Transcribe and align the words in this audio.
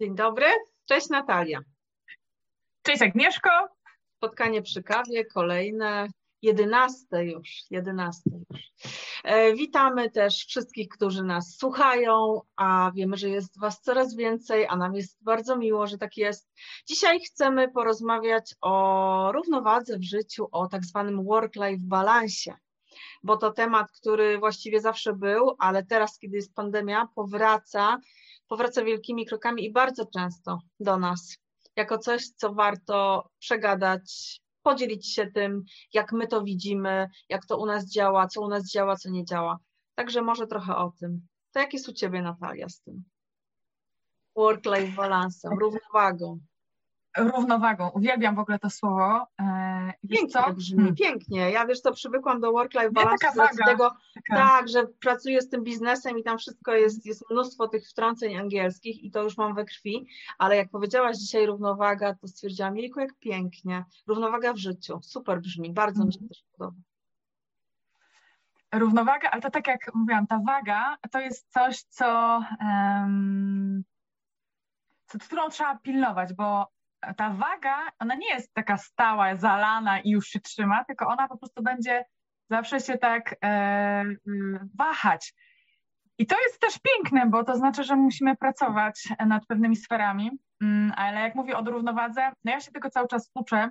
Dzień 0.00 0.14
dobry, 0.14 0.46
cześć 0.84 1.08
Natalia. 1.08 1.60
Cześć 2.82 3.02
Agnieszko. 3.02 3.50
Spotkanie 4.16 4.62
przy 4.62 4.82
kawie, 4.82 5.24
kolejne, 5.24 6.08
jedenaste 6.42 7.24
już, 7.24 7.48
jedenaste 7.70 8.30
już. 8.30 8.60
E, 9.24 9.54
witamy 9.54 10.10
też 10.10 10.44
wszystkich, 10.48 10.88
którzy 10.88 11.22
nas 11.22 11.56
słuchają, 11.56 12.40
a 12.56 12.92
wiemy, 12.94 13.16
że 13.16 13.28
jest 13.28 13.60
Was 13.60 13.80
coraz 13.80 14.16
więcej, 14.16 14.66
a 14.66 14.76
nam 14.76 14.94
jest 14.94 15.24
bardzo 15.24 15.56
miło, 15.56 15.86
że 15.86 15.98
tak 15.98 16.16
jest. 16.16 16.50
Dzisiaj 16.86 17.20
chcemy 17.20 17.68
porozmawiać 17.68 18.54
o 18.60 19.32
równowadze 19.32 19.98
w 19.98 20.04
życiu, 20.04 20.48
o 20.52 20.66
tak 20.68 20.84
zwanym 20.84 21.24
work-life 21.24 21.82
balansie 21.82 22.54
bo 23.22 23.36
to 23.36 23.52
temat, 23.52 23.92
który 23.92 24.38
właściwie 24.38 24.80
zawsze 24.80 25.12
był, 25.12 25.56
ale 25.58 25.84
teraz, 25.84 26.18
kiedy 26.18 26.36
jest 26.36 26.54
pandemia, 26.54 27.08
powraca, 27.14 27.98
powraca 28.48 28.84
wielkimi 28.84 29.26
krokami 29.26 29.64
i 29.64 29.72
bardzo 29.72 30.06
często 30.06 30.58
do 30.80 30.98
nas, 30.98 31.36
jako 31.76 31.98
coś, 31.98 32.28
co 32.36 32.52
warto 32.54 33.28
przegadać, 33.38 34.40
podzielić 34.62 35.14
się 35.14 35.26
tym, 35.26 35.62
jak 35.92 36.12
my 36.12 36.26
to 36.26 36.42
widzimy, 36.42 37.08
jak 37.28 37.46
to 37.46 37.58
u 37.58 37.66
nas 37.66 37.90
działa, 37.90 38.26
co 38.26 38.40
u 38.40 38.48
nas 38.48 38.70
działa, 38.70 38.96
co 38.96 39.10
nie 39.10 39.24
działa. 39.24 39.58
Także 39.94 40.22
może 40.22 40.46
trochę 40.46 40.76
o 40.76 40.92
tym. 41.00 41.26
To 41.52 41.60
jak 41.60 41.72
jest 41.72 41.88
u 41.88 41.92
Ciebie, 41.92 42.22
Natalia, 42.22 42.68
z 42.68 42.80
tym? 42.80 43.04
Work-life 44.36 44.96
balansem, 44.96 45.52
równowagą 45.60 46.38
równowagą. 47.18 47.90
Uwielbiam 47.90 48.36
w 48.36 48.38
ogóle 48.38 48.58
to 48.58 48.70
słowo. 48.70 49.26
E, 49.40 49.92
pięknie 50.10 50.28
co? 50.28 50.52
brzmi, 50.52 50.78
hmm. 50.78 50.94
pięknie. 50.94 51.50
Ja 51.50 51.66
wiesz, 51.66 51.82
to 51.82 51.92
przywykłam 51.92 52.40
do 52.40 52.52
work-life 52.52 52.90
balance 52.90 53.30
z 53.30 53.56
tego, 53.66 53.94
taka... 54.14 54.36
tak, 54.42 54.68
że 54.68 54.86
pracuję 54.86 55.42
z 55.42 55.48
tym 55.48 55.64
biznesem 55.64 56.18
i 56.18 56.22
tam 56.22 56.38
wszystko 56.38 56.72
jest, 56.72 57.06
jest 57.06 57.30
mnóstwo 57.30 57.68
tych 57.68 57.88
wtrąceń 57.88 58.36
angielskich 58.36 59.04
i 59.04 59.10
to 59.10 59.22
już 59.22 59.36
mam 59.36 59.54
we 59.54 59.64
krwi, 59.64 60.06
ale 60.38 60.56
jak 60.56 60.70
powiedziałaś 60.70 61.16
dzisiaj 61.16 61.46
równowaga, 61.46 62.14
to 62.14 62.28
stwierdziłam, 62.28 62.76
Jejku, 62.76 63.00
jak 63.00 63.14
pięknie. 63.14 63.84
Równowaga 64.06 64.52
w 64.52 64.58
życiu. 64.58 65.00
Super 65.02 65.40
brzmi, 65.40 65.72
bardzo 65.72 66.04
mi 66.04 66.12
się 66.12 66.28
też 66.28 66.44
podoba. 66.52 66.76
Równowaga, 68.74 69.30
ale 69.30 69.42
to 69.42 69.50
tak 69.50 69.66
jak 69.66 69.94
mówiłam, 69.94 70.26
ta 70.26 70.40
waga 70.46 70.96
to 71.10 71.20
jest 71.20 71.52
coś, 71.52 71.82
co, 71.82 72.40
um, 72.60 73.84
co 75.06 75.18
którą 75.18 75.48
trzeba 75.48 75.78
pilnować, 75.78 76.34
bo 76.34 76.66
ta 77.16 77.30
waga, 77.30 77.76
ona 77.98 78.14
nie 78.14 78.28
jest 78.28 78.54
taka 78.54 78.76
stała, 78.76 79.36
zalana 79.36 80.00
i 80.00 80.10
już 80.10 80.26
się 80.26 80.40
trzyma, 80.40 80.84
tylko 80.84 81.06
ona 81.06 81.28
po 81.28 81.38
prostu 81.38 81.62
będzie 81.62 82.04
zawsze 82.50 82.80
się 82.80 82.98
tak 82.98 83.32
e, 83.32 83.46
mm, 84.26 84.70
wahać. 84.78 85.34
I 86.18 86.26
to 86.26 86.36
jest 86.40 86.60
też 86.60 86.78
piękne, 86.78 87.26
bo 87.26 87.44
to 87.44 87.56
znaczy, 87.56 87.84
że 87.84 87.96
musimy 87.96 88.36
pracować 88.36 89.08
nad 89.26 89.46
pewnymi 89.46 89.76
sferami, 89.76 90.30
mm, 90.62 90.92
ale 90.96 91.20
jak 91.20 91.34
mówię 91.34 91.56
o 91.56 91.64
równowadze, 91.64 92.32
no 92.44 92.52
ja 92.52 92.60
się 92.60 92.72
tego 92.72 92.90
cały 92.90 93.08
czas 93.08 93.30
uczę. 93.34 93.70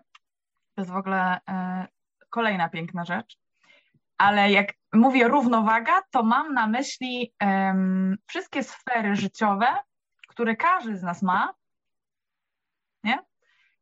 To 0.76 0.82
jest 0.82 0.92
w 0.92 0.96
ogóle 0.96 1.40
e, 1.50 1.88
kolejna 2.30 2.70
piękna 2.70 3.06
rzecz. 3.06 3.38
Ale 4.18 4.52
jak 4.52 4.74
mówię 4.94 5.28
równowaga, 5.28 6.02
to 6.12 6.24
mam 6.24 6.54
na 6.54 6.68
myśli 6.68 7.34
wszystkie 8.28 8.64
sfery 8.64 9.16
życiowe, 9.16 9.68
które 10.28 10.56
każdy 10.56 10.98
z 10.98 11.04
nas 11.04 11.22
ma? 11.22 11.54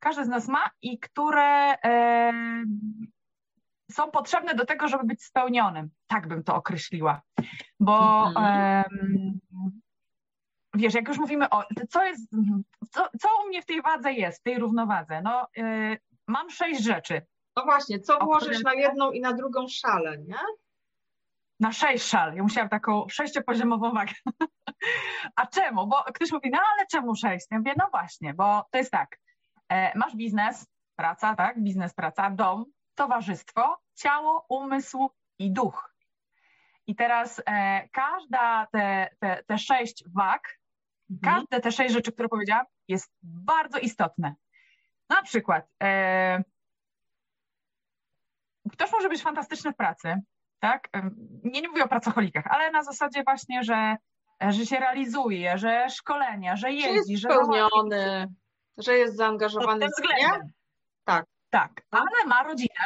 Każdy 0.05 0.25
z 0.25 0.27
nas 0.27 0.47
ma 0.47 0.69
i 0.81 0.99
które 0.99 1.75
e, 1.83 2.33
są 3.91 4.11
potrzebne 4.11 4.55
do 4.55 4.65
tego, 4.65 4.87
żeby 4.87 5.03
być 5.03 5.23
spełnionym. 5.23 5.89
Tak 6.07 6.27
bym 6.27 6.43
to 6.43 6.55
określiła. 6.55 7.21
Bo 7.79 8.27
e, 8.37 8.83
wiesz, 10.73 10.93
jak 10.93 11.07
już 11.07 11.17
mówimy 11.17 11.49
o, 11.49 11.63
co 11.89 12.03
jest, 12.03 12.31
co, 12.91 13.07
co 13.19 13.29
u 13.43 13.47
mnie 13.47 13.61
w 13.61 13.65
tej 13.65 13.81
wadze 13.81 14.13
jest, 14.13 14.39
w 14.39 14.43
tej 14.43 14.59
równowadze? 14.59 15.21
No, 15.21 15.47
e, 15.57 15.97
mam 16.27 16.49
sześć 16.49 16.83
rzeczy. 16.83 17.25
No 17.55 17.63
właśnie, 17.63 17.99
co 17.99 18.19
włożysz 18.19 18.63
na 18.63 18.73
jedną 18.73 19.11
i 19.11 19.21
na 19.21 19.33
drugą 19.33 19.67
szalę, 19.67 20.17
nie? 20.17 20.37
Na 21.59 21.71
sześć 21.71 22.05
szal. 22.05 22.35
Ja 22.35 22.43
musiałam 22.43 22.69
taką 22.69 23.05
sześciopoziomową 23.09 23.93
wagę. 23.93 24.13
A 25.35 25.47
czemu? 25.47 25.87
Bo 25.87 26.03
ktoś 26.13 26.31
mówi, 26.31 26.49
no 26.51 26.59
ale 26.75 26.85
czemu 26.91 27.15
sześć? 27.15 27.47
Ja 27.51 27.57
mówię, 27.57 27.73
no 27.77 27.87
właśnie, 27.91 28.33
bo 28.33 28.65
to 28.71 28.77
jest 28.77 28.91
tak. 28.91 29.17
E, 29.69 29.97
masz 29.97 30.15
biznes, 30.15 30.67
praca, 30.95 31.35
tak? 31.35 31.63
Biznes, 31.63 31.93
praca, 31.93 32.29
dom, 32.29 32.65
towarzystwo, 32.95 33.77
ciało, 33.95 34.45
umysł 34.49 35.09
i 35.39 35.51
duch. 35.51 35.95
I 36.87 36.95
teraz 36.95 37.41
e, 37.45 37.89
każda 37.89 38.67
te, 38.71 39.09
te, 39.19 39.43
te 39.47 39.57
sześć 39.57 40.03
wag, 40.15 40.59
mhm. 41.11 41.35
każde 41.35 41.61
te 41.61 41.71
sześć 41.71 41.93
rzeczy, 41.93 42.11
które 42.11 42.29
powiedziałam, 42.29 42.65
jest 42.87 43.13
bardzo 43.23 43.79
istotne. 43.79 44.35
Na 45.09 45.21
przykład 45.21 45.67
e, 45.83 46.43
ktoś 48.71 48.91
może 48.91 49.09
być 49.09 49.21
fantastyczny 49.21 49.71
w 49.71 49.75
pracy, 49.75 50.15
tak? 50.59 50.89
Nie, 51.43 51.61
nie 51.61 51.69
mówię 51.69 51.83
o 51.83 51.87
pracocholikach, 51.87 52.47
ale 52.47 52.71
na 52.71 52.83
zasadzie 52.83 53.23
właśnie, 53.23 53.63
że, 53.63 53.97
że 54.41 54.65
się 54.65 54.79
realizuje, 54.79 55.57
że 55.57 55.89
szkolenia, 55.89 56.55
że 56.55 56.71
jeździ, 56.71 57.17
że 57.17 57.29
spełniony, 57.29 58.33
że 58.77 58.93
jest 58.93 59.15
zaangażowany. 59.15 59.87
w 59.87 59.91
względem. 59.91 60.49
Tak. 61.03 61.25
Tak, 61.49 61.81
ale 61.91 62.25
ma 62.27 62.43
rodzinę, 62.43 62.85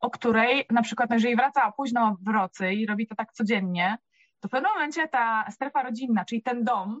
o 0.00 0.10
której 0.10 0.66
na 0.70 0.82
przykład, 0.82 1.10
no 1.10 1.16
jeżeli 1.16 1.36
wraca 1.36 1.72
późno 1.72 2.16
w 2.20 2.32
nocy 2.32 2.72
i 2.72 2.86
robi 2.86 3.06
to 3.06 3.14
tak 3.14 3.32
codziennie, 3.32 3.98
to 4.40 4.48
w 4.48 4.50
pewnym 4.50 4.72
momencie 4.72 5.08
ta 5.08 5.50
strefa 5.50 5.82
rodzinna, 5.82 6.24
czyli 6.24 6.42
ten 6.42 6.64
dom, 6.64 7.00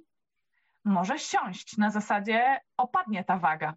może 0.84 1.18
siąść 1.18 1.76
na 1.76 1.90
zasadzie 1.90 2.60
opadnie 2.76 3.24
ta 3.24 3.38
waga. 3.38 3.74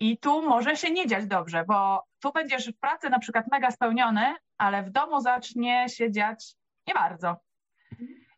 I 0.00 0.18
tu 0.18 0.42
może 0.42 0.76
się 0.76 0.90
nie 0.90 1.06
dziać 1.06 1.26
dobrze, 1.26 1.64
bo 1.68 2.04
tu 2.20 2.32
będziesz 2.32 2.68
w 2.70 2.78
pracy 2.78 3.10
na 3.10 3.18
przykład 3.18 3.46
mega 3.50 3.70
spełniony, 3.70 4.34
ale 4.58 4.82
w 4.82 4.90
domu 4.90 5.20
zacznie 5.20 5.88
się 5.88 6.10
dziać 6.10 6.54
nie 6.86 6.94
bardzo. 6.94 7.36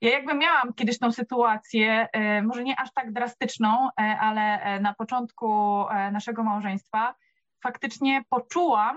Ja 0.00 0.10
jakby 0.10 0.34
miałam 0.34 0.72
kiedyś 0.74 0.98
tą 0.98 1.12
sytuację, 1.12 2.08
e, 2.12 2.42
może 2.42 2.64
nie 2.64 2.80
aż 2.80 2.92
tak 2.92 3.12
drastyczną, 3.12 3.88
e, 3.88 4.18
ale 4.20 4.62
e, 4.62 4.80
na 4.80 4.94
początku 4.94 5.84
naszego 6.12 6.44
małżeństwa 6.44 7.14
faktycznie 7.62 8.24
poczułam, 8.28 8.96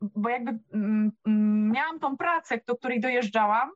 bo 0.00 0.28
jakby 0.28 0.58
miałam 1.72 1.98
tą 2.00 2.16
pracę, 2.16 2.60
do 2.66 2.76
której 2.76 3.00
dojeżdżałam 3.00 3.70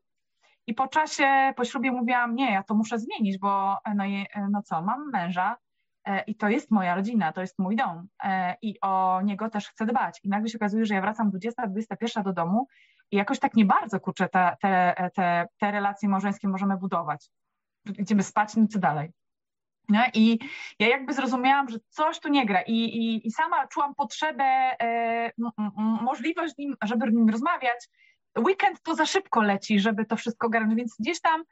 i 0.67 0.75
po 0.75 0.89
czasie, 0.89 1.53
po 1.57 1.65
ślubie 1.65 1.93
mówiłam, 1.93 2.35
nie, 2.35 2.53
ja 2.53 2.63
to 2.63 2.75
muszę 2.75 2.99
zmienić, 2.99 3.39
bo 3.39 3.79
no, 3.95 4.05
no 4.51 4.63
co, 4.63 4.83
mam 4.83 5.11
męża, 5.11 5.57
i 6.27 6.37
to 6.37 6.49
jest 6.49 6.71
moja 6.71 6.95
rodzina, 6.95 7.33
to 7.33 7.41
jest 7.41 7.59
mój 7.59 7.77
dom 7.77 8.09
i 8.63 8.81
o 8.81 9.21
niego 9.25 9.51
też 9.51 9.69
chcę 9.69 9.87
dbać. 9.87 10.21
I 10.25 10.29
nagle 10.29 10.49
się 10.49 10.59
okazuje, 10.59 10.87
że 10.87 10.95
ja 10.95 11.01
wracam 11.01 11.31
20, 11.31 11.67
21 11.67 12.23
do 12.25 12.33
domu 12.33 12.67
jakoś 13.17 13.39
tak 13.39 13.55
nie 13.55 13.65
bardzo, 13.65 14.01
kurczę, 14.01 14.29
te, 14.29 14.57
te, 14.61 14.95
te, 15.15 15.47
te 15.59 15.71
relacje 15.71 16.09
małżeńskie 16.09 16.49
możemy 16.49 16.77
budować. 16.77 17.31
Idziemy 17.99 18.23
spać, 18.23 18.57
no 18.57 18.67
co 18.67 18.79
dalej. 18.79 19.11
Nie? 19.89 20.11
I 20.15 20.39
ja 20.79 20.89
jakby 20.89 21.15
zrozumiałam, 21.15 21.69
że 21.69 21.79
coś 21.89 22.21
tu 22.21 22.29
nie 22.29 22.47
gra 22.47 22.63
i, 22.63 22.75
i, 22.75 23.27
i 23.27 23.31
sama 23.31 23.67
czułam 23.67 23.95
potrzebę, 23.95 24.45
e, 24.45 25.31
możliwość, 26.03 26.55
nim, 26.59 26.77
żeby 26.83 27.13
nim 27.13 27.29
rozmawiać. 27.29 27.89
Weekend 28.39 28.83
to 28.83 28.95
za 28.95 29.07
szybko 29.07 29.43
leci, 29.43 29.81
żeby 29.81 30.05
to 30.05 30.17
wszystko 30.17 30.49
garnąć, 30.49 30.75
więc 30.75 30.97
gdzieś 31.01 31.21
tam 31.21 31.43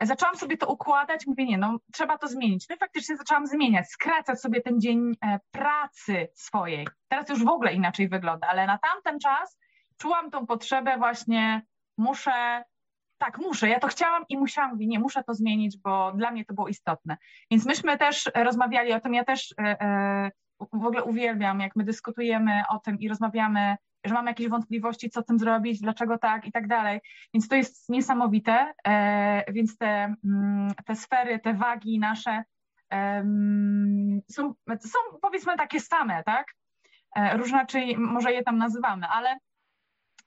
zaczęłam 0.00 0.36
sobie 0.36 0.56
to 0.56 0.66
układać, 0.66 1.26
mówię, 1.26 1.44
nie, 1.44 1.58
no 1.58 1.78
trzeba 1.92 2.18
to 2.18 2.28
zmienić. 2.28 2.68
No 2.68 2.76
i 2.76 2.78
faktycznie 2.78 3.16
zaczęłam 3.16 3.46
zmieniać, 3.46 3.88
skracać 3.88 4.40
sobie 4.40 4.60
ten 4.60 4.80
dzień 4.80 5.12
e, 5.24 5.40
pracy 5.50 6.28
swojej. 6.34 6.86
Teraz 7.08 7.28
już 7.28 7.44
w 7.44 7.48
ogóle 7.48 7.72
inaczej 7.72 8.08
wygląda, 8.08 8.46
ale 8.48 8.66
na 8.66 8.78
tamten 8.78 9.18
czas 9.20 9.58
czułam 9.98 10.30
tą 10.30 10.46
potrzebę 10.46 10.98
właśnie, 10.98 11.62
muszę, 11.98 12.64
tak, 13.18 13.38
muszę, 13.38 13.68
ja 13.68 13.80
to 13.80 13.88
chciałam 13.88 14.24
i 14.28 14.38
musiałam, 14.38 14.70
mówię, 14.70 14.86
nie, 14.86 14.98
muszę 14.98 15.24
to 15.24 15.34
zmienić, 15.34 15.78
bo 15.78 16.12
dla 16.12 16.30
mnie 16.30 16.44
to 16.44 16.54
było 16.54 16.68
istotne. 16.68 17.16
Więc 17.50 17.66
myśmy 17.66 17.98
też 17.98 18.30
rozmawiali 18.34 18.92
o 18.92 19.00
tym, 19.00 19.14
ja 19.14 19.24
też 19.24 19.54
e, 19.58 19.80
e, 19.80 20.30
w 20.72 20.84
ogóle 20.84 21.04
uwielbiam, 21.04 21.60
jak 21.60 21.76
my 21.76 21.84
dyskutujemy 21.84 22.62
o 22.68 22.78
tym 22.78 23.00
i 23.00 23.08
rozmawiamy 23.08 23.76
że 24.04 24.14
mam 24.14 24.26
jakieś 24.26 24.48
wątpliwości, 24.48 25.10
co 25.10 25.22
tym 25.22 25.38
zrobić, 25.38 25.80
dlaczego 25.80 26.18
tak 26.18 26.46
i 26.46 26.52
tak 26.52 26.66
dalej. 26.66 27.00
Więc 27.34 27.48
to 27.48 27.56
jest 27.56 27.88
niesamowite. 27.88 28.72
E, 28.86 29.52
więc 29.52 29.78
te, 29.78 30.14
mm, 30.24 30.70
te 30.86 30.96
sfery, 30.96 31.38
te 31.38 31.54
wagi 31.54 31.98
nasze 31.98 32.42
są, 34.30 34.54
są 34.80 34.98
powiedzmy 35.22 35.56
takie 35.56 35.80
same, 35.80 36.22
tak? 36.24 36.46
Różne, 37.32 37.66
czyli 37.66 37.96
może 37.96 38.32
je 38.32 38.42
tam 38.42 38.58
nazywamy, 38.58 39.06
ale 39.06 39.36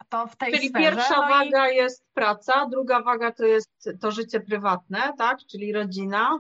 to 0.10 0.28
w 0.28 0.36
tej 0.36 0.54
Czyli 0.54 0.70
sferze, 0.70 0.86
pierwsza 0.86 1.16
no 1.16 1.28
waga 1.28 1.70
i... 1.70 1.76
jest 1.76 2.06
praca, 2.14 2.66
druga 2.66 3.02
waga 3.02 3.32
to 3.32 3.46
jest 3.46 3.90
to 4.02 4.12
życie 4.12 4.40
prywatne, 4.40 5.14
tak? 5.18 5.40
Czyli 5.52 5.74
rodzina. 5.74 6.40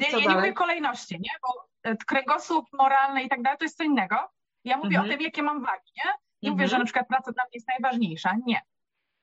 Nie, 0.00 0.12
nie, 0.12 0.26
nie 0.26 0.34
mówię 0.34 0.52
kolejności, 0.52 1.14
nie? 1.14 1.30
Bo 1.42 1.68
e, 1.82 1.96
kręgosłup 1.96 2.66
moralny 2.72 3.22
i 3.22 3.28
tak 3.28 3.42
dalej 3.42 3.58
to 3.58 3.64
jest 3.64 3.76
co 3.76 3.84
innego. 3.84 4.16
Ja 4.64 4.76
mówię 4.76 4.96
mhm. 4.96 5.06
o 5.06 5.12
tym, 5.12 5.20
jakie 5.20 5.42
mam 5.42 5.60
wagi, 5.60 5.92
nie? 5.96 6.12
Nie 6.42 6.50
mhm. 6.50 6.52
mówię, 6.52 6.68
że 6.68 6.76
mhm. 6.76 6.80
na 6.80 6.84
przykład 6.84 7.08
praca 7.08 7.32
dla 7.32 7.44
mnie 7.44 7.54
jest 7.54 7.68
najważniejsza. 7.68 8.34
Nie, 8.46 8.60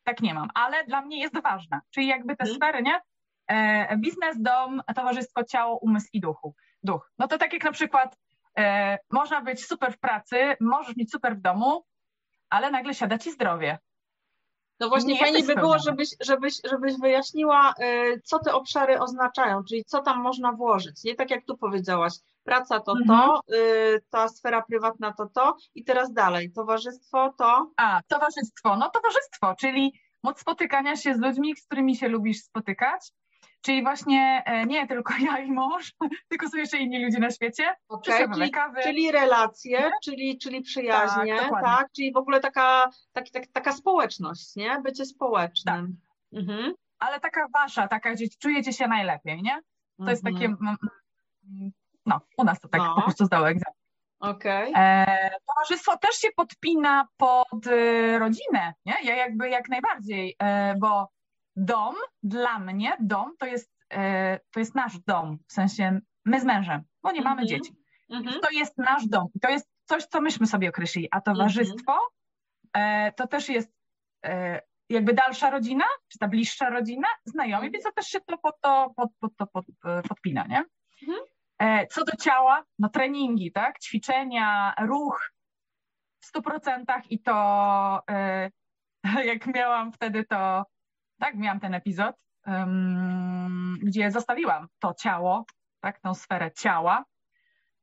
tak 0.04 0.22
nie 0.22 0.34
mam, 0.34 0.50
ale 0.54 0.84
dla 0.84 1.02
mnie 1.02 1.20
jest 1.20 1.42
ważna. 1.42 1.82
Czyli 1.90 2.08
jakby 2.08 2.36
te 2.36 2.44
mhm. 2.44 2.56
sfery, 2.56 2.82
nie? 2.84 3.02
e, 3.50 3.98
biznes, 3.98 4.42
dom, 4.42 4.82
towarzystwo, 4.96 5.44
ciało, 5.44 5.78
umysł 5.78 6.08
i 6.14 6.20
duchu. 6.20 6.56
duch. 6.84 7.12
No 7.18 7.28
to 7.28 7.38
tak 7.38 7.54
jak 7.54 7.64
na 7.64 7.72
przykład 7.72 8.18
e, 8.58 8.98
można 9.12 9.42
być 9.42 9.66
super 9.66 9.94
w 9.94 10.00
pracy, 10.00 10.56
możesz 10.60 10.96
mieć 10.96 11.12
super 11.12 11.38
w 11.38 11.42
domu, 11.42 11.84
ale 12.50 12.72
nagle 12.72 12.94
siada 12.94 13.18
ci 13.18 13.32
zdrowie. 13.32 13.78
No 14.80 14.90
właśnie 14.90 15.14
nie 15.14 15.20
fajnie 15.20 15.44
by 15.44 15.56
było, 15.56 15.80
żebyś, 15.80 16.10
żebyś, 16.22 16.54
żebyś 16.70 16.94
wyjaśniła, 17.00 17.74
y, 17.82 18.22
co 18.24 18.40
te 18.40 18.54
obszary 18.54 19.00
oznaczają, 19.00 19.64
czyli 19.64 19.86
co 19.86 20.02
tam 20.02 20.22
można 20.22 20.52
włożyć. 20.52 21.04
Nie 21.04 21.16
tak 21.16 21.32
jak 21.32 21.46
tu 21.46 21.58
powiedziałaś, 21.58 22.14
praca 22.44 22.80
to 22.80 22.92
mhm. 22.92 23.08
to, 23.08 23.42
y, 23.56 24.02
ta 24.10 24.28
sfera 24.28 24.62
prywatna 24.62 25.14
to 25.14 25.26
to 25.34 25.56
i 25.76 25.84
teraz 25.84 26.14
dalej, 26.14 26.52
towarzystwo 26.52 27.34
to... 27.38 27.72
A, 27.78 28.02
towarzystwo, 28.08 28.76
no 28.76 28.90
towarzystwo, 28.90 29.56
czyli 29.60 29.94
moc 30.24 30.40
spotykania 30.40 30.96
się 30.96 31.16
z 31.16 31.20
ludźmi, 31.20 31.56
z 31.56 31.66
którymi 31.66 31.96
się 31.96 32.08
lubisz 32.08 32.42
spotykać, 32.42 33.12
Czyli 33.62 33.84
właśnie 33.84 34.44
e, 34.46 34.66
nie 34.66 34.88
tylko 34.88 35.14
ja 35.22 35.40
i 35.40 35.52
mąż, 35.52 35.94
tylko 36.30 36.50
są 36.50 36.58
jeszcze 36.58 36.78
inni 36.78 37.06
ludzie 37.06 37.20
na 37.20 37.32
świecie. 37.32 37.76
Okay, 37.88 38.30
czyli, 38.34 38.52
czyli 38.84 39.12
relacje, 39.12 39.92
czyli, 40.04 40.38
czyli 40.38 40.62
przyjaźnie, 40.62 41.38
tak, 41.38 41.64
tak, 41.64 41.88
Czyli 41.96 42.14
w 42.14 42.18
ogóle 42.18 42.40
taka, 42.40 42.90
tak, 43.12 43.30
tak, 43.30 43.48
taka 43.54 43.74
społeczność, 43.74 44.56
nie? 44.56 44.82
Bycie 44.84 45.06
społecznym. 45.06 45.98
Tak. 46.32 46.40
Mhm. 46.40 46.74
Ale 47.00 47.20
taka 47.20 47.48
wasza, 47.54 47.88
taka, 47.88 48.14
gdzie 48.14 48.26
czujecie 48.40 48.74
się 48.74 48.88
najlepiej, 48.88 49.42
nie? 49.42 49.62
To 49.98 50.04
mhm. 50.04 50.10
jest 50.10 50.24
takie, 50.24 50.46
mhm. 50.46 50.78
no, 52.06 52.22
u 52.38 52.44
nas 52.44 52.60
to 52.60 52.68
tak 52.68 52.82
no. 52.82 52.96
po 52.96 53.02
prostu 53.02 53.26
zdało 53.26 53.50
egzamin. 53.50 53.80
Okay. 54.20 54.72
E, 54.76 55.30
towarzystwo 55.48 55.98
też 55.98 56.16
się 56.16 56.28
podpina 56.36 57.08
pod 57.18 57.68
y, 57.68 58.20
rodzinę, 58.20 58.74
nie? 58.86 58.96
Ja 59.04 59.16
jakby 59.16 59.50
jak 59.50 59.70
najbardziej, 59.70 60.36
e, 60.40 60.76
bo 60.76 61.10
dom 61.60 61.96
dla 62.24 62.60
mnie, 62.60 62.98
dom 63.00 63.38
to 63.40 63.46
jest, 63.46 63.72
e, 63.90 64.40
to 64.52 64.60
jest 64.60 64.76
nasz 64.76 65.00
dom, 65.00 65.38
w 65.48 65.54
sensie 65.54 66.00
my 66.26 66.42
z 66.42 66.46
mężem, 66.46 66.84
bo 67.04 67.12
nie 67.12 67.22
mamy 67.22 67.42
mm 67.42 67.46
-hmm. 67.46 67.50
dzieci. 67.50 67.74
Mm-hmm. 68.12 68.40
To 68.42 68.50
jest 68.52 68.78
nasz 68.78 69.08
dom 69.08 69.28
to 69.42 69.50
jest 69.50 69.70
coś, 69.86 70.06
co 70.06 70.22
myśmy 70.22 70.48
sobie 70.48 70.70
określili, 70.70 71.08
a 71.12 71.22
towarzystwo 71.22 72.00
mm-hmm. 72.78 73.14
to 73.14 73.28
też 73.28 73.50
jest 73.50 73.72
e, 74.26 74.62
jakby 74.90 75.14
dalsza 75.14 75.50
rodzina, 75.50 75.86
czy 76.08 76.20
ta 76.20 76.28
bliższa 76.28 76.70
rodzina, 76.70 77.08
znajomi, 77.26 77.68
mm-hmm. 77.68 77.74
więc 77.74 77.84
to 77.84 77.92
też 77.92 78.08
się 78.08 78.20
to 78.22 78.38
pod 78.38 78.62
to 78.62 78.94
pod, 78.96 79.10
pod, 79.20 79.34
pod, 79.36 79.50
pod, 79.52 79.66
podpina, 80.10 80.46
nie? 80.48 80.64
Mhm. 81.08 81.88
Co 81.90 82.04
do 82.04 82.12
ciała, 82.16 82.64
no 82.80 82.90
treningi, 82.90 83.52
tak? 83.52 83.80
Ćwiczenia, 83.80 84.74
ruch 84.82 85.32
w 86.20 86.26
stu 86.26 86.42
procentach 86.42 87.12
i 87.12 87.22
to 87.22 87.34
jak 89.32 89.48
miałam 89.56 89.92
wtedy 89.92 90.26
to 90.26 90.66
tak, 91.20 91.36
miałam 91.36 91.60
ten 91.60 91.74
epizod, 91.74 92.16
um, 92.48 93.78
gdzie 93.84 94.12
zostawiłam 94.12 94.68
to 94.80 94.94
ciało, 94.94 95.46
tak, 95.80 96.00
tą 96.00 96.14
sferę 96.14 96.52
ciała. 96.52 97.06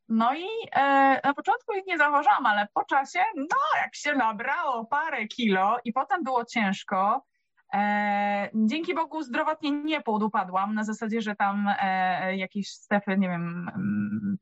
No 0.08 0.34
i 0.34 0.46
e, 0.72 1.20
na 1.24 1.34
początku 1.34 1.74
ich 1.74 1.86
nie 1.86 1.98
zauważyłam, 1.98 2.46
ale 2.46 2.68
po 2.74 2.84
czasie, 2.84 3.18
no 3.36 3.56
jak 3.82 3.94
się 3.94 4.14
nabrało 4.14 4.86
parę 4.86 5.26
kilo 5.26 5.78
i 5.84 5.92
potem 5.92 6.22
było 6.24 6.44
ciężko, 6.44 7.26
E, 7.74 8.50
dzięki 8.54 8.94
Bogu 8.94 9.22
zdrowotnie 9.22 9.70
nie 9.70 10.00
podupadłam, 10.00 10.74
na 10.74 10.84
zasadzie, 10.84 11.20
że 11.20 11.36
tam 11.36 11.70
e, 11.82 12.36
jakieś 12.36 12.68
stefy, 12.68 13.18
nie 13.18 13.28
wiem, 13.28 13.70
mm, 13.74 14.38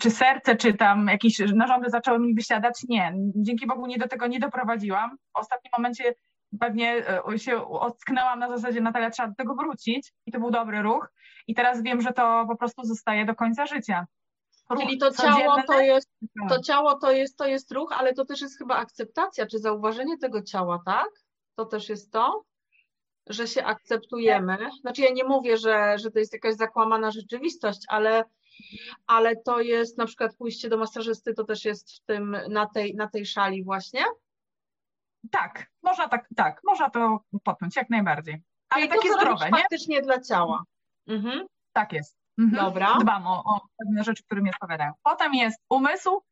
czy 0.00 0.10
serce, 0.10 0.56
czy 0.56 0.74
tam 0.74 1.06
jakieś 1.06 1.38
narządy 1.54 1.90
zaczęły 1.90 2.18
mi 2.18 2.34
wysiadać. 2.34 2.84
Nie, 2.88 3.12
dzięki 3.36 3.66
Bogu 3.66 3.86
nie 3.86 3.98
do 3.98 4.08
tego 4.08 4.26
nie 4.26 4.40
doprowadziłam. 4.40 5.16
W 5.36 5.38
ostatnim 5.38 5.70
momencie 5.78 6.14
pewnie 6.60 7.04
e, 7.32 7.38
się 7.38 7.66
ocknęłam 7.68 8.38
na 8.38 8.48
zasadzie 8.48 8.80
Natalia, 8.80 9.10
trzeba 9.10 9.28
do 9.28 9.34
tego 9.34 9.54
wrócić 9.54 10.12
i 10.26 10.32
to 10.32 10.40
był 10.40 10.50
dobry 10.50 10.82
ruch 10.82 11.08
i 11.46 11.54
teraz 11.54 11.82
wiem, 11.82 12.02
że 12.02 12.12
to 12.12 12.44
po 12.48 12.56
prostu 12.56 12.84
zostaje 12.84 13.24
do 13.24 13.34
końca 13.34 13.66
życia. 13.66 14.06
Ruch 14.70 14.82
Czyli 14.82 14.98
to 14.98 15.10
ciało 15.10 15.62
to 15.66 15.80
jest, 15.80 16.10
to 16.48 16.60
ciało 16.60 16.98
to 16.98 17.12
jest, 17.12 17.38
to 17.38 17.46
jest 17.46 17.72
ruch, 17.72 17.92
ale 17.92 18.14
to 18.14 18.24
też 18.24 18.40
jest 18.40 18.58
chyba 18.58 18.76
akceptacja, 18.76 19.46
czy 19.46 19.58
zauważenie 19.58 20.18
tego 20.18 20.42
ciała, 20.42 20.82
tak? 20.86 21.08
To 21.56 21.64
też 21.66 21.88
jest 21.88 22.12
to, 22.12 22.44
że 23.26 23.46
się 23.46 23.64
akceptujemy. 23.64 24.58
Znaczy 24.80 25.02
ja 25.02 25.12
nie 25.12 25.24
mówię, 25.24 25.56
że, 25.56 25.98
że 25.98 26.10
to 26.10 26.18
jest 26.18 26.32
jakaś 26.32 26.54
zakłamana 26.54 27.10
rzeczywistość, 27.10 27.80
ale, 27.88 28.24
ale 29.06 29.36
to 29.36 29.60
jest 29.60 29.98
na 29.98 30.06
przykład 30.06 30.36
pójście 30.36 30.68
do 30.68 30.78
masażysty, 30.78 31.34
to 31.34 31.44
też 31.44 31.64
jest 31.64 31.96
w 31.96 32.00
tym, 32.04 32.36
na 32.48 32.66
tej, 32.66 32.94
na 32.94 33.08
tej 33.08 33.26
szali 33.26 33.64
właśnie. 33.64 34.04
Tak, 35.30 35.66
można 35.82 36.08
tak, 36.08 36.28
tak, 36.36 36.60
można 36.64 36.90
to 36.90 37.20
potnąć 37.44 37.76
jak 37.76 37.90
najbardziej. 37.90 38.42
Ale 38.70 38.88
takie 38.88 39.08
to, 39.08 39.14
zdrowe, 39.14 39.44
nie? 39.44 39.50
faktycznie 39.50 40.02
dla 40.02 40.20
ciała. 40.20 40.64
Mhm. 41.08 41.46
Tak 41.72 41.92
jest. 41.92 42.16
Mhm. 42.38 42.64
Dobra. 42.64 42.98
Dbam 43.00 43.26
o, 43.26 43.44
o 43.44 43.60
pewne 43.78 44.04
rzeczy, 44.04 44.24
które 44.24 44.42
mi 44.42 44.50
odpowiadają. 44.50 44.92
Potem 45.02 45.34
jest 45.34 45.60
umysł, 45.70 46.22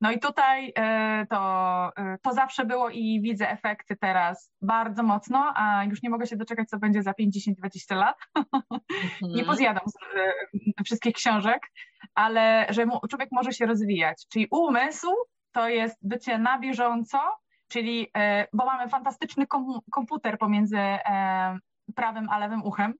no 0.00 0.10
i 0.10 0.20
tutaj 0.20 0.72
e, 0.76 1.26
to, 1.30 1.90
e, 1.96 2.18
to 2.22 2.32
zawsze 2.32 2.64
było 2.64 2.90
i 2.90 3.20
widzę 3.20 3.50
efekty 3.50 3.96
teraz 3.96 4.52
bardzo 4.62 5.02
mocno, 5.02 5.52
a 5.56 5.84
już 5.84 6.02
nie 6.02 6.10
mogę 6.10 6.26
się 6.26 6.36
doczekać, 6.36 6.68
co 6.68 6.78
będzie 6.78 7.02
za 7.02 7.14
5, 7.14 7.34
10, 7.34 7.58
20 7.58 7.94
lat. 7.96 8.16
Mhm. 8.34 8.80
nie 9.36 9.44
pozjadam 9.44 9.84
e, 10.78 10.84
wszystkich 10.84 11.14
książek, 11.14 11.62
ale 12.14 12.66
że 12.70 12.86
człowiek 13.10 13.28
może 13.32 13.52
się 13.52 13.66
rozwijać. 13.66 14.26
Czyli 14.28 14.46
umysł 14.50 15.10
to 15.52 15.68
jest 15.68 15.98
bycie 16.02 16.38
na 16.38 16.58
bieżąco 16.58 17.18
czyli, 17.72 18.10
e, 18.16 18.46
bo 18.52 18.64
mamy 18.64 18.88
fantastyczny 18.88 19.46
komputer 19.90 20.38
pomiędzy 20.38 20.78
e, 20.78 21.58
prawym 21.94 22.28
a 22.30 22.38
lewym 22.38 22.62
uchem. 22.62 22.94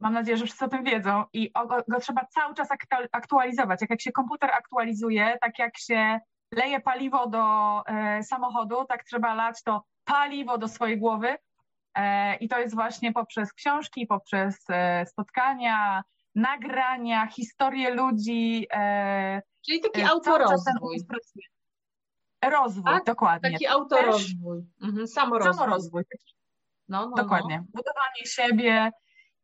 Mam 0.00 0.12
nadzieję, 0.12 0.36
że 0.36 0.44
wszyscy 0.44 0.64
o 0.64 0.68
tym 0.68 0.84
wiedzą 0.84 1.24
i 1.32 1.52
go, 1.88 2.00
trzeba 2.00 2.24
cały 2.24 2.54
czas 2.54 2.68
aktualizować. 3.12 3.80
Jak, 3.80 3.90
jak 3.90 4.00
się 4.00 4.12
komputer 4.12 4.50
aktualizuje, 4.50 5.38
tak 5.40 5.58
jak 5.58 5.78
się 5.78 6.20
leje 6.52 6.80
paliwo 6.80 7.26
do 7.26 7.42
e, 7.86 8.22
samochodu, 8.22 8.84
tak 8.84 9.04
trzeba 9.04 9.34
lać 9.34 9.62
to 9.62 9.84
paliwo 10.04 10.58
do 10.58 10.68
swojej 10.68 10.98
głowy. 10.98 11.36
I 12.40 12.48
to 12.48 12.58
jest 12.58 12.74
właśnie 12.74 13.12
poprzez 13.12 13.52
książki, 13.52 14.06
poprzez 14.06 14.66
spotkania, 15.06 16.02
nagrania, 16.34 17.26
historie 17.26 17.94
ludzi. 17.94 18.66
Czyli 19.66 19.80
taki 19.80 20.02
autorozwój. 20.02 20.98
Rozwój, 22.50 22.84
tak? 22.84 23.04
dokładnie. 23.04 23.52
Taki 23.52 23.66
autorozwój, 23.66 24.62
mhm, 24.82 25.06
samorozwój. 25.06 25.54
samorozwój. 25.54 26.02
No, 26.88 27.08
no, 27.08 27.22
dokładnie. 27.22 27.58
No. 27.58 27.64
Budowanie 27.74 28.26
siebie. 28.26 28.90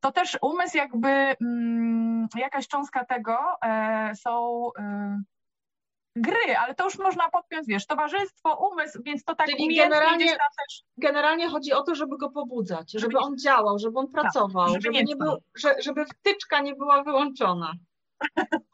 To 0.00 0.12
też 0.12 0.38
umysł 0.42 0.76
jakby, 0.76 1.08
mm, 1.08 2.28
jakaś 2.36 2.68
cząstka 2.68 3.04
tego 3.04 3.36
e, 3.64 4.12
są 4.14 4.66
e, 4.78 5.22
gry, 6.16 6.56
ale 6.58 6.74
to 6.74 6.84
już 6.84 6.98
można 6.98 7.30
podpiąć, 7.30 7.66
wiesz, 7.66 7.86
towarzystwo, 7.86 8.68
umysł, 8.72 9.02
więc 9.02 9.24
to 9.24 9.34
tak 9.34 9.46
Czyli 9.46 9.76
generalnie, 9.76 10.26
też... 10.26 10.82
generalnie 10.96 11.48
chodzi 11.48 11.72
o 11.72 11.82
to, 11.82 11.94
żeby 11.94 12.18
go 12.18 12.30
pobudzać, 12.30 12.92
żeby, 12.92 13.02
żeby 13.02 13.18
on 13.18 13.38
działał, 13.38 13.78
żeby 13.78 13.98
on 13.98 14.06
tak, 14.06 14.12
pracował, 14.12 14.68
żeby, 14.68 14.80
żeby, 14.80 15.04
nie 15.04 15.16
był, 15.16 15.36
żeby 15.80 16.04
wtyczka 16.04 16.60
nie 16.60 16.74
była 16.74 17.02
wyłączona. 17.02 17.72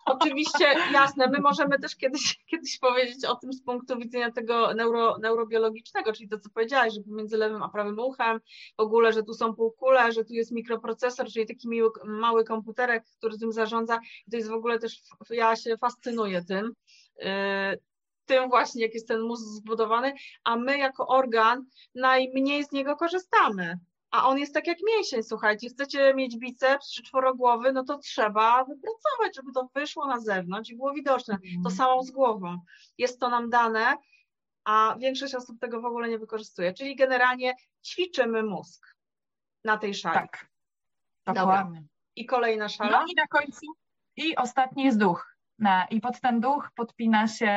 Oczywiście, 0.07 0.75
jasne, 0.93 1.27
my 1.27 1.39
możemy 1.41 1.79
też 1.79 1.97
kiedyś, 1.97 2.39
kiedyś 2.51 2.79
powiedzieć 2.79 3.25
o 3.25 3.37
tym 3.37 3.53
z 3.53 3.63
punktu 3.63 3.99
widzenia 3.99 4.33
tego 4.33 4.75
neuro, 4.75 5.19
neurobiologicznego, 5.19 6.13
czyli 6.13 6.29
to, 6.29 6.39
co 6.39 6.51
powiedziałaś, 6.51 6.95
że 6.95 7.01
pomiędzy 7.01 7.37
lewym 7.37 7.63
a 7.63 7.69
prawym 7.69 7.99
uchem, 7.99 8.41
w 8.79 8.81
ogóle, 8.81 9.13
że 9.13 9.23
tu 9.23 9.35
są 9.35 9.55
półkule, 9.55 10.13
że 10.13 10.25
tu 10.25 10.33
jest 10.33 10.53
mikroprocesor, 10.53 11.27
czyli 11.27 11.47
taki 11.47 11.69
miły, 11.69 11.91
mały 12.05 12.45
komputerek, 12.45 13.05
który 13.19 13.39
tym 13.39 13.53
zarządza. 13.53 13.99
I 14.27 14.31
to 14.31 14.37
jest 14.37 14.49
w 14.49 14.55
ogóle 14.55 14.79
też, 14.79 15.01
ja 15.31 15.57
się 15.57 15.77
fascynuję 15.77 16.45
tym, 16.45 16.73
yy, 17.19 17.27
tym 18.27 18.49
właśnie, 18.49 18.83
jak 18.83 18.95
jest 18.95 19.09
ten 19.09 19.21
mózg 19.21 19.45
zbudowany, 19.45 20.13
a 20.45 20.57
my 20.57 20.79
jako 20.79 21.07
organ 21.07 21.65
najmniej 21.95 22.65
z 22.65 22.73
niego 22.73 22.97
korzystamy 22.97 23.79
a 24.11 24.29
on 24.29 24.39
jest 24.39 24.55
tak 24.55 24.67
jak 24.67 24.79
mięsień, 24.97 25.23
słuchajcie, 25.23 25.69
chcecie 25.69 26.15
mieć 26.15 26.39
biceps 26.39 26.93
czy 26.93 27.03
czworogłowy, 27.03 27.73
no 27.73 27.85
to 27.85 27.99
trzeba 27.99 28.65
wypracować, 28.65 29.37
żeby 29.37 29.53
to 29.53 29.69
wyszło 29.75 30.07
na 30.07 30.21
zewnątrz 30.21 30.71
i 30.71 30.77
było 30.77 30.93
widoczne. 30.93 31.39
To 31.39 31.47
mhm. 31.57 31.77
samo 31.77 32.03
z 32.03 32.11
głową. 32.11 32.59
Jest 32.99 33.21
to 33.21 33.29
nam 33.29 33.51
dane, 33.51 33.97
a 34.65 34.97
większość 34.99 35.35
osób 35.35 35.61
tego 35.61 35.81
w 35.81 35.85
ogóle 35.85 36.09
nie 36.09 36.19
wykorzystuje. 36.19 36.75
Czyli 36.75 36.97
generalnie 36.97 37.55
ćwiczymy 37.85 38.43
mózg 38.43 38.97
na 39.65 39.77
tej 39.77 39.95
szali. 39.95 40.15
Tak, 40.15 40.47
dokładnie. 41.27 41.85
I 42.17 42.27
kolejna 42.27 42.69
szala. 42.69 42.91
No 42.91 43.07
i 43.07 43.15
na 43.15 43.27
końcu, 43.27 43.67
i 44.17 44.37
ostatni 44.37 44.85
jest 44.85 44.99
duch. 44.99 45.37
I 45.91 46.01
pod 46.01 46.21
ten 46.21 46.41
duch 46.41 46.71
podpina 46.75 47.29
się 47.29 47.51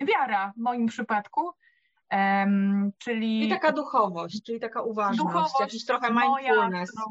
wiara 0.00 0.52
w 0.56 0.60
moim 0.60 0.86
przypadku, 0.86 1.52
Um, 2.14 2.92
czyli... 2.98 3.46
I 3.46 3.50
taka 3.50 3.72
duchowość, 3.72 4.42
czyli 4.42 4.60
taka 4.60 4.82
uważność, 4.82 5.18
duchowość 5.18 5.60
jakiś 5.60 5.84
trochę 5.86 6.10
mindfulness. 6.10 6.96
Moja, 6.96 7.06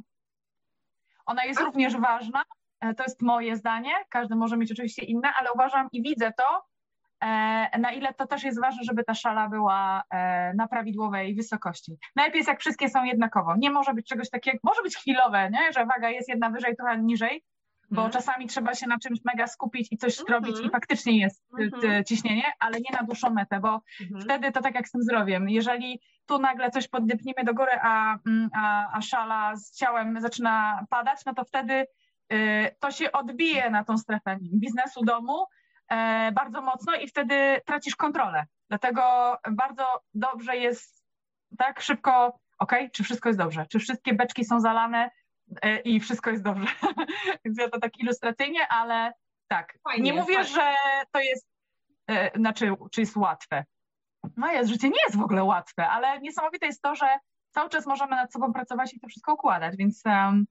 ona 1.25 1.45
jest 1.45 1.62
A? 1.62 1.63
również 1.63 1.98
ważna, 1.98 2.43
e, 2.79 2.93
to 2.93 3.03
jest 3.03 3.22
moje 3.22 3.55
zdanie, 3.55 3.91
każdy 4.10 4.36
może 4.36 4.57
mieć 4.57 4.72
oczywiście 4.72 5.05
inne, 5.05 5.33
ale 5.39 5.53
uważam 5.53 5.88
i 5.91 6.01
widzę 6.01 6.33
to, 6.38 6.65
e, 7.22 7.79
na 7.79 7.91
ile 7.91 8.13
to 8.13 8.27
też 8.27 8.43
jest 8.43 8.62
ważne, 8.62 8.83
żeby 8.83 9.03
ta 9.03 9.13
szala 9.13 9.50
była 9.50 10.03
e, 10.10 10.53
na 10.53 10.67
prawidłowej 10.67 11.36
wysokości. 11.36 11.98
Najlepiej 12.15 12.39
jest, 12.39 12.50
jak 12.50 12.60
wszystkie 12.60 12.89
są 12.89 13.03
jednakowo. 13.03 13.55
Nie 13.57 13.72
może 13.72 13.93
być 13.93 14.07
czegoś 14.07 14.29
takiego, 14.29 14.57
może 14.63 14.81
być 14.81 14.98
chwilowe, 14.98 15.50
nie? 15.50 15.74
że 15.74 15.86
waga 15.86 16.10
jest 16.10 16.29
jedna 16.29 16.50
wyżej, 16.50 16.75
trochę 16.75 16.98
niżej, 16.98 17.43
bo 17.93 18.01
mm. 18.01 18.12
czasami 18.12 18.47
trzeba 18.47 18.73
się 18.73 18.88
na 18.88 19.00
czymś 19.00 19.19
mega 19.25 19.47
skupić 19.47 19.88
i 19.91 19.97
coś 19.97 20.15
skrobić 20.15 20.55
mm 20.55 20.63
-hmm. 20.63 20.67
i 20.67 20.71
faktycznie 20.71 21.19
jest 21.19 21.43
mm 21.59 21.69
-hmm. 21.69 22.03
ciśnienie, 22.03 22.43
ale 22.59 22.77
nie 22.77 22.97
na 23.00 23.03
dłuższą 23.03 23.29
metę, 23.29 23.59
bo 23.59 23.67
-hmm. 23.67 24.21
wtedy 24.21 24.51
to 24.51 24.62
tak 24.62 24.75
jak 24.75 24.88
z 24.88 24.91
tym 24.91 25.01
zdrowiem. 25.01 25.50
Jeżeli 25.50 26.01
tu 26.25 26.39
nagle 26.39 26.71
coś 26.71 26.88
poddypniemy 26.88 27.43
do 27.43 27.53
góry, 27.53 27.71
a, 27.81 28.17
mm, 28.27 28.50
a, 28.55 28.97
a 28.97 29.01
szala 29.01 29.55
z 29.55 29.75
ciałem 29.75 30.21
zaczyna 30.21 30.85
padać, 30.89 31.25
no 31.25 31.33
to 31.33 31.43
wtedy 31.43 31.85
y, 32.33 32.75
to 32.79 32.91
się 32.91 33.12
odbije 33.12 33.69
na 33.69 33.83
tą 33.83 33.97
strefę 33.97 34.38
biznesu, 34.41 35.05
domu 35.05 35.43
y, 35.91 36.31
bardzo 36.31 36.62
mocno 36.62 36.95
i 36.95 37.07
wtedy 37.07 37.62
tracisz 37.65 37.95
kontrolę. 37.95 38.45
Dlatego 38.69 39.38
bardzo 39.51 39.85
dobrze 40.13 40.57
jest 40.57 41.03
tak 41.57 41.81
szybko, 41.81 42.39
ok, 42.59 42.71
czy 42.93 43.03
wszystko 43.03 43.29
jest 43.29 43.39
dobrze, 43.39 43.65
czy 43.69 43.79
wszystkie 43.79 44.13
beczki 44.13 44.45
są 44.45 44.59
zalane, 44.59 45.09
E, 45.09 45.23
i 45.83 46.00
wszystko 46.00 46.29
jest 46.29 46.43
dobrze. 46.43 46.67
Więc 47.45 47.57
ja 47.59 47.69
to 47.69 47.79
tak 47.79 48.00
ilustracyjnie, 48.00 48.67
ale 48.67 49.13
tak. 49.47 49.77
Fajnie, 49.83 50.12
nie 50.12 50.19
mówię, 50.19 50.35
fajnie. 50.35 50.50
że 50.50 50.73
to 51.12 51.19
jest, 51.19 51.47
e, 52.07 52.39
znaczy, 52.39 52.73
czy 52.91 53.01
jest 53.01 53.15
łatwe. 53.15 53.65
No 54.38 54.51
jest, 54.51 54.69
życie 54.69 54.89
nie 54.89 55.01
jest 55.05 55.17
w 55.17 55.23
ogóle 55.23 55.43
łatwe, 55.43 55.89
ale 55.89 56.19
niesamowite 56.19 56.65
jest 56.65 56.81
to, 56.81 56.95
że 56.95 57.05
cały 57.51 57.69
czas 57.69 57.85
możemy 57.85 58.15
nad 58.15 58.33
sobą 58.33 58.53
pracować 58.53 58.93
i 58.93 59.00
to 59.00 59.07
wszystko 59.07 59.33
układać, 59.33 59.75
więc 59.77 60.01
um, 60.05 60.45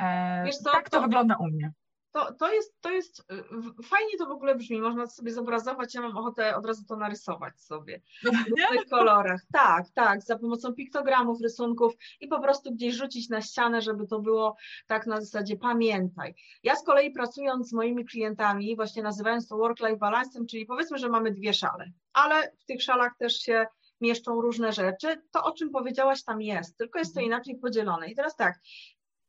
e, 0.00 0.44
tak 0.72 0.90
to, 0.90 0.96
to, 0.96 1.02
wygląda 1.02 1.36
u 1.36 1.46
mnie 1.46 1.72
to, 2.12 2.32
to, 2.32 2.52
jest, 2.52 2.80
to 2.80 2.90
jest, 2.90 3.20
y, 3.20 3.82
fajnie 3.82 4.18
to 4.18 4.26
w 4.26 4.30
ogóle 4.30 4.54
brzmi, 4.54 4.80
można 4.80 5.06
sobie 5.06 5.32
zobrazować, 5.32 5.94
ja 5.94 6.00
mam 6.00 6.16
ochotę 6.16 6.56
od 6.56 6.66
razu 6.66 6.84
to 6.84 6.96
narysować 6.96 7.60
sobie 7.60 8.00
w 8.22 8.72
tych 8.72 8.88
kolorach. 8.90 9.40
Tak, 9.52 9.84
tak, 9.94 10.22
za 10.22 10.38
pomocą 10.38 10.74
piktogramów, 10.74 11.40
rysunków 11.40 11.92
i 12.20 12.28
po 12.28 12.40
prostu 12.40 12.72
gdzieś 12.72 12.94
rzucić 12.94 13.28
na 13.28 13.40
ścianę, 13.40 13.82
żeby 13.82 14.06
to 14.06 14.20
było 14.20 14.56
tak 14.86 15.06
na 15.06 15.20
zasadzie 15.20 15.56
pamiętaj. 15.56 16.34
Ja 16.62 16.76
z 16.76 16.84
kolei 16.84 17.10
pracując 17.10 17.68
z 17.68 17.72
moimi 17.72 18.04
klientami, 18.04 18.76
właśnie 18.76 19.02
nazywając 19.02 19.48
to 19.48 19.56
work-life 19.56 19.96
balance'em, 19.96 20.46
czyli 20.50 20.66
powiedzmy, 20.66 20.98
że 20.98 21.08
mamy 21.08 21.32
dwie 21.32 21.54
szale, 21.54 21.90
ale 22.12 22.52
w 22.60 22.64
tych 22.64 22.82
szalach 22.82 23.12
też 23.18 23.36
się 23.36 23.66
mieszczą 24.00 24.40
różne 24.40 24.72
rzeczy. 24.72 25.22
To, 25.30 25.44
o 25.44 25.52
czym 25.52 25.70
powiedziałaś, 25.70 26.24
tam 26.24 26.42
jest, 26.42 26.76
tylko 26.78 26.98
jest 26.98 27.14
to 27.14 27.20
mhm. 27.20 27.26
inaczej 27.26 27.58
podzielone. 27.58 28.10
I 28.10 28.14
teraz 28.14 28.36
tak, 28.36 28.60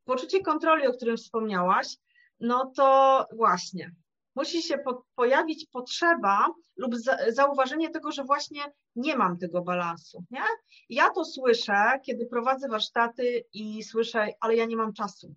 poczucie 0.05 0.41
kontroli, 0.41 0.87
o 0.87 0.93
którym 0.93 1.17
wspomniałaś, 1.17 1.97
no 2.41 2.71
to 2.75 3.25
właśnie 3.37 3.91
musi 4.35 4.63
się 4.63 4.77
po, 4.77 5.05
pojawić 5.15 5.65
potrzeba 5.71 6.47
lub 6.77 6.95
za, 6.95 7.17
zauważenie 7.31 7.89
tego, 7.89 8.11
że 8.11 8.23
właśnie 8.23 8.61
nie 8.95 9.15
mam 9.15 9.37
tego 9.37 9.61
balansu. 9.61 10.23
Nie? 10.31 10.43
Ja 10.89 11.09
to 11.09 11.25
słyszę, 11.25 11.99
kiedy 12.05 12.25
prowadzę 12.25 12.67
warsztaty 12.67 13.43
i 13.53 13.83
słyszę, 13.83 14.27
ale 14.39 14.55
ja 14.55 14.65
nie 14.65 14.75
mam 14.75 14.93
czasu. 14.93 15.35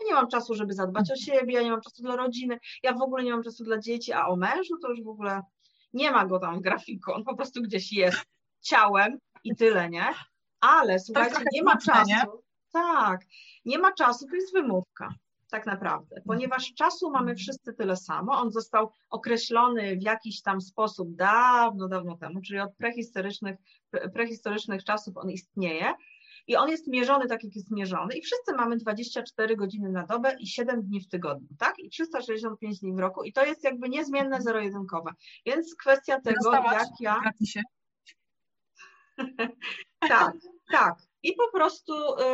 Ja 0.00 0.06
nie 0.06 0.14
mam 0.14 0.28
czasu, 0.28 0.54
żeby 0.54 0.74
zadbać 0.74 1.10
o 1.12 1.16
siebie, 1.16 1.54
ja 1.54 1.62
nie 1.62 1.70
mam 1.70 1.80
czasu 1.80 2.02
dla 2.02 2.16
rodziny, 2.16 2.58
ja 2.82 2.92
w 2.92 3.02
ogóle 3.02 3.24
nie 3.24 3.30
mam 3.30 3.42
czasu 3.42 3.64
dla 3.64 3.78
dzieci, 3.78 4.12
a 4.12 4.26
o 4.26 4.36
mężu 4.36 4.78
to 4.82 4.88
już 4.88 5.02
w 5.02 5.08
ogóle 5.08 5.42
nie 5.92 6.10
ma 6.10 6.26
go 6.26 6.38
tam 6.38 6.58
w 6.58 6.62
grafiku, 6.62 7.12
on 7.12 7.24
po 7.24 7.36
prostu 7.36 7.62
gdzieś 7.62 7.92
jest 7.92 8.24
ciałem 8.60 9.18
i 9.44 9.56
tyle, 9.56 9.90
nie? 9.90 10.06
Ale 10.60 10.98
słuchajcie, 10.98 11.44
nie 11.52 11.62
ma 11.62 11.76
czasu. 11.76 12.06
Nie? 12.06 12.22
Tak, 12.72 13.20
nie 13.64 13.78
ma 13.78 13.92
czasu, 13.92 14.26
to 14.26 14.34
jest 14.34 14.52
wymówka 14.52 15.14
tak 15.52 15.66
naprawdę, 15.66 16.22
ponieważ 16.26 16.74
czasu 16.74 17.10
mamy 17.10 17.34
wszyscy 17.34 17.72
tyle 17.72 17.96
samo. 17.96 18.32
On 18.32 18.50
został 18.50 18.92
określony 19.10 19.96
w 19.96 20.02
jakiś 20.02 20.42
tam 20.42 20.60
sposób 20.60 21.16
dawno, 21.16 21.88
dawno 21.88 22.16
temu, 22.16 22.40
czyli 22.40 22.60
od 22.60 22.76
prehistorycznych, 22.76 23.56
prehistorycznych 24.14 24.84
czasów 24.84 25.16
on 25.16 25.30
istnieje. 25.30 25.92
I 26.46 26.56
on 26.56 26.70
jest 26.70 26.88
mierzony 26.88 27.26
tak, 27.26 27.44
jak 27.44 27.54
jest 27.54 27.70
mierzony, 27.70 28.16
i 28.16 28.22
wszyscy 28.22 28.54
mamy 28.54 28.76
24 28.76 29.56
godziny 29.56 29.92
na 29.92 30.06
dobę 30.06 30.36
i 30.38 30.46
7 30.46 30.82
dni 30.82 31.00
w 31.00 31.08
tygodniu, 31.08 31.48
tak? 31.58 31.78
I 31.78 31.90
365 31.90 32.80
dni 32.80 32.92
w 32.94 32.98
roku, 32.98 33.22
i 33.22 33.32
to 33.32 33.44
jest 33.44 33.64
jakby 33.64 33.88
niezmienne 33.88 34.42
zero-jedynkowe. 34.42 35.12
Więc 35.46 35.74
kwestia 35.74 36.20
tego, 36.20 36.52
jak 36.52 36.88
ja. 37.00 37.20
tak, 40.08 40.34
tak. 40.72 41.11
I 41.22 41.32
po 41.32 41.50
prostu, 41.52 41.92
y, 41.94 42.24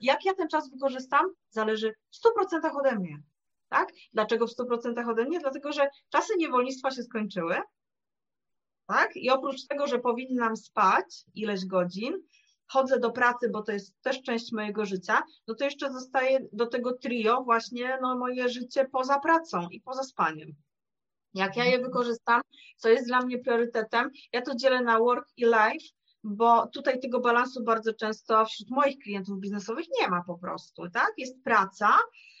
jak 0.00 0.24
ja 0.24 0.34
ten 0.34 0.48
czas 0.48 0.70
wykorzystam, 0.70 1.26
zależy 1.50 1.94
w 2.10 2.16
100% 2.16 2.76
ode 2.80 2.98
mnie. 2.98 3.22
Tak? 3.68 3.92
Dlaczego 4.12 4.46
w 4.46 4.50
100% 4.50 5.10
ode 5.10 5.24
mnie? 5.24 5.40
Dlatego, 5.40 5.72
że 5.72 5.88
czasy 6.08 6.32
niewolnictwa 6.38 6.90
się 6.90 7.02
skończyły. 7.02 7.56
Tak? 8.86 9.16
I 9.16 9.30
oprócz 9.30 9.66
tego, 9.66 9.86
że 9.86 9.98
powinnam 9.98 10.56
spać 10.56 11.24
ileś 11.34 11.66
godzin, 11.66 12.22
chodzę 12.66 13.00
do 13.00 13.10
pracy, 13.10 13.50
bo 13.50 13.62
to 13.62 13.72
jest 13.72 13.94
też 14.02 14.22
część 14.22 14.52
mojego 14.52 14.84
życia, 14.84 15.22
no 15.46 15.54
to 15.54 15.64
jeszcze 15.64 15.92
zostaje 15.92 16.38
do 16.52 16.66
tego 16.66 16.92
trio 16.92 17.42
właśnie 17.42 17.98
no, 18.02 18.18
moje 18.18 18.48
życie 18.48 18.88
poza 18.92 19.20
pracą 19.20 19.68
i 19.70 19.80
poza 19.80 20.02
spaniem. 20.02 20.54
Jak 21.34 21.56
ja 21.56 21.64
je 21.64 21.78
wykorzystam, 21.78 22.40
co 22.76 22.88
jest 22.88 23.06
dla 23.06 23.20
mnie 23.20 23.38
priorytetem, 23.38 24.10
ja 24.32 24.42
to 24.42 24.54
dzielę 24.54 24.82
na 24.82 24.98
work 24.98 25.28
i 25.36 25.44
life, 25.44 25.86
bo 26.24 26.66
tutaj 26.66 27.00
tego 27.00 27.20
balansu 27.20 27.64
bardzo 27.64 27.94
często 27.94 28.46
wśród 28.46 28.70
moich 28.70 28.98
klientów 28.98 29.40
biznesowych 29.40 29.86
nie 30.00 30.08
ma 30.08 30.22
po 30.26 30.38
prostu, 30.38 30.90
tak? 30.90 31.12
Jest 31.16 31.44
praca, 31.44 31.98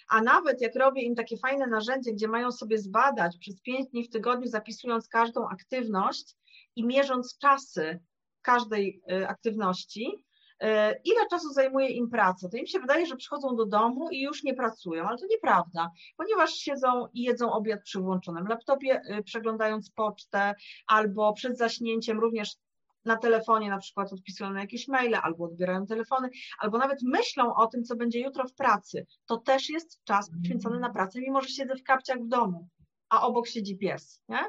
a 0.08 0.22
nawet 0.22 0.60
jak 0.60 0.76
robię 0.76 1.02
im 1.02 1.14
takie 1.14 1.36
fajne 1.36 1.66
narzędzie, 1.66 2.12
gdzie 2.12 2.28
mają 2.28 2.52
sobie 2.52 2.78
zbadać 2.78 3.36
przez 3.38 3.60
pięć 3.60 3.88
dni 3.90 4.04
w 4.04 4.10
tygodniu, 4.10 4.46
zapisując 4.46 5.08
każdą 5.08 5.48
aktywność 5.48 6.36
i 6.76 6.86
mierząc 6.86 7.38
czasy 7.38 8.00
każdej 8.42 9.02
y, 9.12 9.28
aktywności, 9.28 10.24
y, 10.62 10.66
ile 11.04 11.28
czasu 11.30 11.52
zajmuje 11.52 11.88
im 11.88 12.10
praca, 12.10 12.48
to 12.48 12.56
im 12.56 12.66
się 12.66 12.80
wydaje, 12.80 13.06
że 13.06 13.16
przychodzą 13.16 13.56
do 13.56 13.66
domu 13.66 14.08
i 14.10 14.22
już 14.22 14.44
nie 14.44 14.54
pracują, 14.54 15.04
ale 15.04 15.18
to 15.18 15.26
nieprawda, 15.30 15.90
ponieważ 16.16 16.52
siedzą 16.52 17.06
i 17.14 17.22
jedzą 17.22 17.52
obiad 17.52 17.82
przy 17.82 18.00
włączonym 18.00 18.46
laptopie, 18.46 19.00
y, 19.18 19.22
przeglądając 19.22 19.90
pocztę, 19.90 20.54
albo 20.86 21.32
przed 21.32 21.58
zaśnięciem 21.58 22.20
również 22.20 22.56
na 23.04 23.16
telefonie 23.16 23.70
na 23.70 23.78
przykład 23.78 24.12
odpisują 24.12 24.52
na 24.52 24.60
jakieś 24.60 24.88
maile, 24.88 25.14
albo 25.22 25.44
odbierają 25.44 25.86
telefony, 25.86 26.30
albo 26.58 26.78
nawet 26.78 27.02
myślą 27.02 27.54
o 27.54 27.66
tym, 27.66 27.84
co 27.84 27.96
będzie 27.96 28.20
jutro 28.20 28.48
w 28.48 28.54
pracy. 28.54 29.06
To 29.26 29.36
też 29.36 29.70
jest 29.70 30.04
czas 30.04 30.30
poświęcony 30.30 30.80
na 30.80 30.90
pracę, 30.90 31.20
mimo 31.20 31.40
że 31.40 31.48
siedzę 31.48 31.76
w 31.76 31.82
kapciach 31.82 32.18
w 32.18 32.28
domu, 32.28 32.68
a 33.08 33.22
obok 33.22 33.48
siedzi 33.48 33.78
pies, 33.78 34.22
nie? 34.28 34.44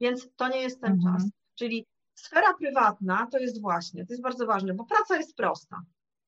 Więc 0.00 0.28
to 0.36 0.48
nie 0.48 0.60
jest 0.60 0.80
ten 0.80 0.92
mhm. 0.92 1.16
czas. 1.16 1.28
Czyli 1.54 1.86
sfera 2.14 2.54
prywatna 2.54 3.26
to 3.32 3.38
jest 3.38 3.60
właśnie, 3.60 4.06
to 4.06 4.12
jest 4.12 4.22
bardzo 4.22 4.46
ważne, 4.46 4.74
bo 4.74 4.84
praca 4.84 5.16
jest 5.16 5.36
prosta. 5.36 5.82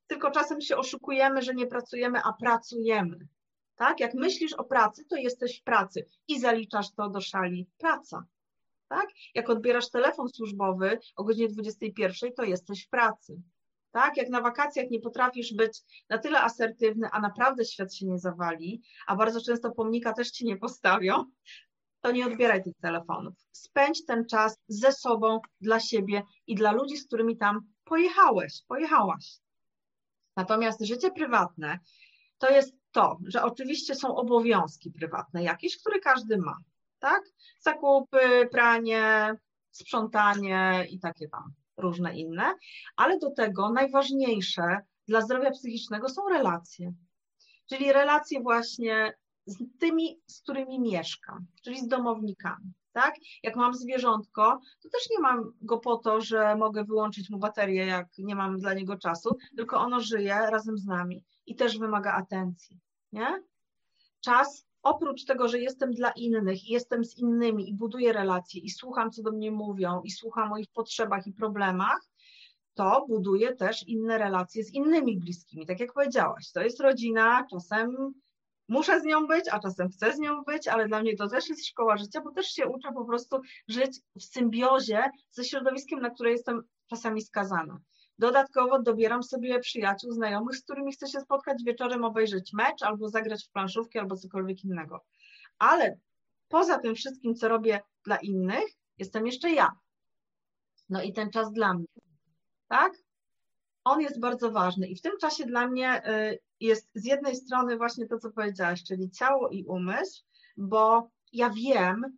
Tylko 0.06 0.30
czasem 0.30 0.60
się 0.60 0.76
oszukujemy, 0.76 1.42
że 1.42 1.54
nie 1.54 1.66
pracujemy, 1.66 2.20
a 2.24 2.32
pracujemy. 2.32 3.28
Tak? 3.76 4.00
Jak 4.00 4.14
myślisz 4.14 4.52
o 4.52 4.64
pracy, 4.64 5.04
to 5.04 5.16
jesteś 5.16 5.60
w 5.60 5.62
pracy 5.62 6.06
i 6.28 6.40
zaliczasz 6.40 6.92
to 6.92 7.10
do 7.10 7.20
szali 7.20 7.66
praca 7.78 8.26
tak? 8.92 9.08
Jak 9.34 9.50
odbierasz 9.50 9.90
telefon 9.90 10.28
służbowy 10.28 10.98
o 11.16 11.24
godzinie 11.24 11.48
21, 11.48 12.32
to 12.32 12.44
jesteś 12.44 12.86
w 12.86 12.88
pracy. 12.88 13.42
Tak? 13.90 14.16
Jak 14.16 14.28
na 14.28 14.40
wakacjach 14.40 14.90
nie 14.90 15.00
potrafisz 15.00 15.54
być 15.54 15.80
na 16.08 16.18
tyle 16.18 16.40
asertywny, 16.40 17.08
a 17.12 17.20
naprawdę 17.20 17.64
świat 17.64 17.94
się 17.94 18.06
nie 18.06 18.18
zawali, 18.18 18.82
a 19.06 19.16
bardzo 19.16 19.40
często 19.40 19.70
pomnika 19.70 20.12
też 20.12 20.30
ci 20.30 20.44
nie 20.44 20.56
postawią, 20.56 21.24
to 22.00 22.10
nie 22.10 22.26
odbieraj 22.26 22.62
tych 22.62 22.74
telefonów. 22.80 23.34
Spędź 23.52 24.04
ten 24.04 24.26
czas 24.26 24.58
ze 24.68 24.92
sobą, 24.92 25.40
dla 25.60 25.80
siebie 25.80 26.22
i 26.46 26.54
dla 26.54 26.72
ludzi, 26.72 26.96
z 26.96 27.06
którymi 27.06 27.36
tam 27.36 27.60
pojechałeś, 27.84 28.62
pojechałaś. 28.68 29.38
Natomiast 30.36 30.84
życie 30.84 31.10
prywatne 31.10 31.78
to 32.38 32.50
jest 32.50 32.74
to, 32.92 33.18
że 33.26 33.42
oczywiście 33.42 33.94
są 33.94 34.16
obowiązki 34.16 34.90
prywatne 34.90 35.42
jakieś, 35.42 35.78
które 35.78 36.00
każdy 36.00 36.38
ma 36.38 36.56
tak? 37.02 37.22
Zakupy, 37.60 38.48
pranie, 38.52 39.34
sprzątanie 39.70 40.86
i 40.90 41.00
takie 41.00 41.28
tam 41.28 41.52
różne 41.76 42.16
inne, 42.16 42.54
ale 42.96 43.18
do 43.18 43.30
tego 43.30 43.70
najważniejsze 43.70 44.78
dla 45.08 45.20
zdrowia 45.20 45.50
psychicznego 45.50 46.08
są 46.08 46.28
relacje. 46.28 46.92
Czyli 47.68 47.92
relacje 47.92 48.40
właśnie 48.40 49.12
z 49.46 49.56
tymi, 49.80 50.20
z 50.26 50.42
którymi 50.42 50.80
mieszkam, 50.80 51.46
czyli 51.64 51.80
z 51.80 51.88
domownikami. 51.88 52.72
Tak? 52.92 53.14
Jak 53.42 53.56
mam 53.56 53.74
zwierzątko, 53.74 54.60
to 54.82 54.88
też 54.88 55.02
nie 55.10 55.18
mam 55.18 55.52
go 55.60 55.78
po 55.78 55.96
to, 55.96 56.20
że 56.20 56.56
mogę 56.56 56.84
wyłączyć 56.84 57.30
mu 57.30 57.38
baterię, 57.38 57.86
jak 57.86 58.06
nie 58.18 58.34
mam 58.34 58.58
dla 58.58 58.74
niego 58.74 58.98
czasu, 58.98 59.36
tylko 59.56 59.78
ono 59.78 60.00
żyje 60.00 60.34
razem 60.34 60.78
z 60.78 60.86
nami 60.86 61.24
i 61.46 61.56
też 61.56 61.78
wymaga 61.78 62.12
atencji. 62.12 62.80
Nie? 63.12 63.42
Czas 64.20 64.66
oprócz 64.82 65.24
tego, 65.24 65.48
że 65.48 65.58
jestem 65.58 65.92
dla 65.92 66.10
innych 66.10 66.68
jestem 66.68 67.04
z 67.04 67.18
innymi 67.18 67.70
i 67.70 67.74
buduję 67.74 68.12
relacje 68.12 68.60
i 68.60 68.70
słucham, 68.70 69.10
co 69.10 69.22
do 69.22 69.32
mnie 69.32 69.50
mówią 69.50 70.00
i 70.04 70.10
słucham 70.10 70.52
o 70.52 70.58
ich 70.58 70.68
potrzebach 70.72 71.26
i 71.26 71.32
problemach, 71.32 72.00
to 72.74 73.06
buduję 73.08 73.56
też 73.56 73.88
inne 73.88 74.18
relacje 74.18 74.64
z 74.64 74.74
innymi 74.74 75.18
bliskimi. 75.18 75.66
Tak 75.66 75.80
jak 75.80 75.92
powiedziałaś, 75.92 76.50
to 76.52 76.62
jest 76.62 76.80
rodzina, 76.80 77.46
czasem 77.50 78.12
muszę 78.68 79.00
z 79.00 79.04
nią 79.04 79.26
być, 79.26 79.48
a 79.48 79.60
czasem 79.60 79.88
chcę 79.88 80.12
z 80.12 80.18
nią 80.18 80.42
być, 80.42 80.68
ale 80.68 80.88
dla 80.88 81.00
mnie 81.00 81.16
to 81.16 81.28
też 81.28 81.48
jest 81.48 81.66
szkoła 81.66 81.96
życia, 81.96 82.20
bo 82.20 82.32
też 82.32 82.46
się 82.46 82.66
uczę 82.66 82.88
po 82.94 83.04
prostu 83.04 83.40
żyć 83.68 84.00
w 84.16 84.22
symbiozie 84.22 85.10
ze 85.30 85.44
środowiskiem, 85.44 86.00
na 86.00 86.10
które 86.10 86.30
jestem 86.30 86.62
czasami 86.90 87.22
skazana. 87.22 87.80
Dodatkowo 88.22 88.82
dobieram 88.82 89.22
sobie 89.22 89.60
przyjaciół, 89.60 90.12
znajomych, 90.12 90.56
z 90.56 90.62
którymi 90.62 90.92
chcę 90.92 91.08
się 91.08 91.20
spotkać 91.20 91.64
wieczorem, 91.64 92.04
obejrzeć 92.04 92.52
mecz 92.52 92.82
albo 92.82 93.08
zagrać 93.08 93.44
w 93.44 93.50
planszówki 93.50 93.98
albo 93.98 94.16
cokolwiek 94.16 94.64
innego. 94.64 95.04
Ale 95.58 95.98
poza 96.48 96.78
tym 96.78 96.94
wszystkim, 96.94 97.34
co 97.34 97.48
robię 97.48 97.80
dla 98.04 98.16
innych, 98.16 98.64
jestem 98.98 99.26
jeszcze 99.26 99.50
ja. 99.50 99.72
No 100.88 101.02
i 101.02 101.12
ten 101.12 101.30
czas 101.30 101.52
dla 101.52 101.74
mnie. 101.74 101.86
Tak? 102.68 102.92
On 103.84 104.00
jest 104.00 104.20
bardzo 104.20 104.50
ważny 104.50 104.88
i 104.88 104.96
w 104.96 105.02
tym 105.02 105.12
czasie 105.20 105.44
dla 105.44 105.68
mnie 105.68 106.08
y, 106.08 106.38
jest 106.60 106.90
z 106.94 107.04
jednej 107.04 107.36
strony 107.36 107.76
właśnie 107.76 108.06
to, 108.06 108.18
co 108.18 108.30
powiedziałaś, 108.30 108.84
czyli 108.84 109.10
ciało 109.10 109.48
i 109.48 109.64
umysł, 109.64 110.24
bo 110.56 111.10
ja 111.32 111.50
wiem, 111.50 112.16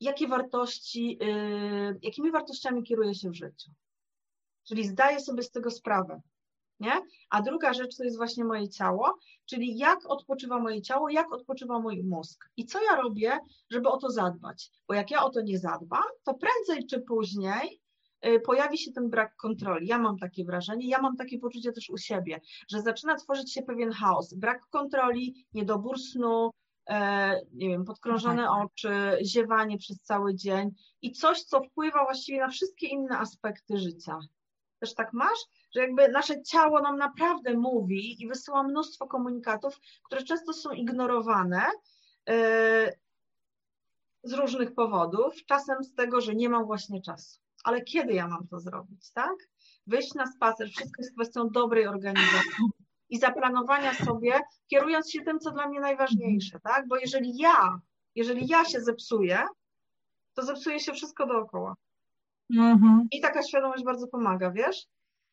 jakie 0.00 0.28
wartości, 0.28 1.18
y, 1.22 1.98
jakimi 2.02 2.30
wartościami 2.30 2.82
kieruję 2.82 3.14
się 3.14 3.30
w 3.30 3.34
życiu. 3.34 3.70
Czyli 4.68 4.84
zdaję 4.84 5.20
sobie 5.20 5.42
z 5.42 5.50
tego 5.50 5.70
sprawę. 5.70 6.20
Nie? 6.80 6.92
A 7.30 7.42
druga 7.42 7.72
rzecz 7.72 7.96
to 7.96 8.04
jest 8.04 8.16
właśnie 8.16 8.44
moje 8.44 8.68
ciało, 8.68 9.18
czyli 9.44 9.78
jak 9.78 9.98
odpoczywa 10.10 10.58
moje 10.58 10.82
ciało, 10.82 11.08
jak 11.10 11.32
odpoczywa 11.32 11.78
mój 11.78 12.04
mózg 12.04 12.50
i 12.56 12.64
co 12.64 12.84
ja 12.84 12.96
robię, 12.96 13.38
żeby 13.70 13.88
o 13.88 13.96
to 13.96 14.10
zadbać. 14.10 14.70
Bo 14.88 14.94
jak 14.94 15.10
ja 15.10 15.24
o 15.24 15.30
to 15.30 15.40
nie 15.40 15.58
zadbam, 15.58 16.04
to 16.24 16.34
prędzej 16.34 16.86
czy 16.86 17.00
później 17.00 17.80
y, 18.26 18.40
pojawi 18.40 18.78
się 18.78 18.92
ten 18.92 19.10
brak 19.10 19.36
kontroli. 19.36 19.86
Ja 19.86 19.98
mam 19.98 20.18
takie 20.18 20.44
wrażenie, 20.44 20.88
ja 20.88 21.00
mam 21.00 21.16
takie 21.16 21.38
poczucie 21.38 21.72
też 21.72 21.90
u 21.90 21.98
siebie, 21.98 22.40
że 22.68 22.82
zaczyna 22.82 23.14
tworzyć 23.14 23.52
się 23.52 23.62
pewien 23.62 23.92
chaos, 23.92 24.34
brak 24.34 24.66
kontroli, 24.70 25.46
niedobór 25.54 25.98
snu, 25.98 26.50
e, 26.90 27.40
nie 27.52 27.68
wiem, 27.68 27.84
podkrążone 27.84 28.42
tak. 28.42 28.64
oczy, 28.64 29.18
ziewanie 29.24 29.78
przez 29.78 30.00
cały 30.00 30.34
dzień 30.34 30.70
i 31.02 31.12
coś, 31.12 31.42
co 31.42 31.62
wpływa 31.62 32.04
właściwie 32.04 32.40
na 32.40 32.48
wszystkie 32.48 32.86
inne 32.86 33.18
aspekty 33.18 33.78
życia. 33.78 34.18
Też 34.80 34.94
tak 34.94 35.12
masz? 35.12 35.38
Że 35.74 35.80
jakby 35.80 36.08
nasze 36.08 36.42
ciało 36.42 36.80
nam 36.80 36.96
naprawdę 36.96 37.54
mówi 37.54 38.22
i 38.22 38.28
wysyła 38.28 38.62
mnóstwo 38.62 39.06
komunikatów, 39.06 39.78
które 40.04 40.22
często 40.22 40.52
są 40.52 40.70
ignorowane 40.70 41.66
yy, 42.26 42.34
z 44.22 44.32
różnych 44.32 44.74
powodów, 44.74 45.34
czasem 45.46 45.84
z 45.84 45.94
tego, 45.94 46.20
że 46.20 46.34
nie 46.34 46.48
mam 46.48 46.64
właśnie 46.64 47.02
czasu. 47.02 47.40
Ale 47.64 47.82
kiedy 47.82 48.12
ja 48.12 48.28
mam 48.28 48.48
to 48.48 48.60
zrobić, 48.60 49.12
tak? 49.12 49.36
Wyjść 49.86 50.14
na 50.14 50.26
spacer, 50.26 50.68
wszystko 50.68 51.02
jest 51.02 51.14
kwestią 51.14 51.48
dobrej 51.48 51.86
organizacji 51.86 52.64
i 53.08 53.18
zaplanowania 53.18 53.94
sobie, 53.94 54.40
kierując 54.68 55.10
się 55.10 55.22
tym, 55.22 55.38
co 55.38 55.50
dla 55.50 55.68
mnie 55.68 55.80
najważniejsze, 55.80 56.60
tak? 56.60 56.88
Bo 56.88 56.96
jeżeli 56.96 57.38
ja, 57.38 57.80
jeżeli 58.14 58.46
ja 58.48 58.64
się 58.64 58.80
zepsuję, 58.80 59.44
to 60.34 60.42
zepsuje 60.42 60.80
się 60.80 60.92
wszystko 60.92 61.26
dookoła. 61.26 61.74
Mhm. 62.54 63.08
I 63.12 63.20
taka 63.20 63.42
świadomość 63.42 63.84
bardzo 63.84 64.06
pomaga, 64.08 64.50
wiesz? 64.50 64.86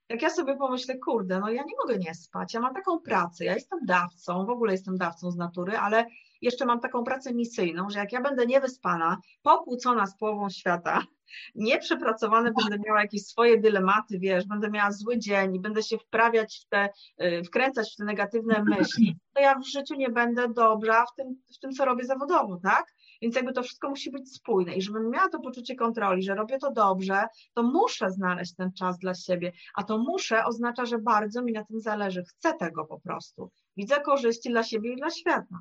Jak 0.10 0.22
ja 0.22 0.30
sobie 0.30 0.58
pomyślę, 0.58 0.98
kurde, 0.98 1.40
no 1.40 1.50
ja 1.50 1.64
nie 1.64 1.76
mogę 1.82 1.98
nie 1.98 2.14
spać, 2.14 2.54
ja 2.54 2.60
mam 2.60 2.74
taką 2.74 3.00
pracę, 3.00 3.46
ja 3.46 3.54
jestem 3.54 3.80
dawcą, 3.86 4.46
w 4.46 4.50
ogóle 4.50 4.72
jestem 4.72 4.98
dawcą 4.98 5.32
z 5.32 5.36
natury, 5.36 5.78
ale 5.78 6.06
jeszcze 6.42 6.66
mam 6.66 6.80
taką 6.80 7.04
pracę 7.04 7.34
misyjną, 7.34 7.90
że 7.90 8.00
jak 8.00 8.12
ja 8.12 8.22
będę 8.22 8.46
niewyspana, 8.46 9.18
pokłócona 9.42 10.08
z 10.08 10.18
połową 10.18 10.50
świata, 10.50 11.04
nieprzepracowane 11.56 12.52
będę 12.62 12.84
miała 12.88 13.02
jakieś 13.02 13.26
swoje 13.26 13.60
dylematy, 13.60 14.20
wiesz, 14.20 14.48
będę 14.48 14.70
miała 14.70 14.92
zły 14.92 15.18
dzień 15.18 15.56
i 15.56 15.60
będę 15.60 15.84
się 15.84 15.98
wprawiać 15.98 16.64
w 16.66 16.70
te, 16.70 16.90
y, 17.24 17.44
wkręcać 17.44 17.94
w 17.94 17.96
te 17.96 18.04
negatywne 18.06 18.64
myśli, 18.64 19.18
to 19.34 19.42
ja 19.42 19.60
w 19.60 19.68
życiu 19.68 19.96
nie 19.96 20.10
będę 20.10 20.50
dobra 20.50 21.06
w 21.06 21.16
tym, 21.16 21.42
w 21.56 21.60
tym 21.60 21.72
co 21.72 21.86
robię 21.86 22.06
zawodowo, 22.06 22.60
tak? 22.64 22.94
Więc 23.24 23.36
jakby 23.36 23.54
to 23.54 23.64
wszystko 23.64 23.90
musi 23.90 24.12
być 24.12 24.36
spójne 24.36 24.76
i 24.76 24.82
żebym 24.82 25.10
miała 25.10 25.30
to 25.30 25.40
poczucie 25.40 25.76
kontroli, 25.76 26.24
że 26.24 26.36
robię 26.36 26.58
to 26.58 26.72
dobrze, 26.72 27.28
to 27.54 27.64
muszę 27.64 28.12
znaleźć 28.12 28.56
ten 28.56 28.74
czas 28.74 28.98
dla 28.98 29.14
siebie, 29.14 29.52
a 29.76 29.84
to 29.84 29.98
muszę 29.98 30.46
oznacza, 30.46 30.86
że 30.86 30.98
bardzo 30.98 31.42
mi 31.42 31.52
na 31.54 31.64
tym 31.66 31.80
zależy, 31.80 32.24
chcę 32.24 32.54
tego 32.54 32.86
po 32.86 33.00
prostu. 33.00 33.52
Widzę 33.78 34.02
korzyści 34.02 34.50
dla 34.50 34.64
siebie 34.64 34.94
i 34.94 34.96
dla 34.96 35.10
świata. 35.10 35.60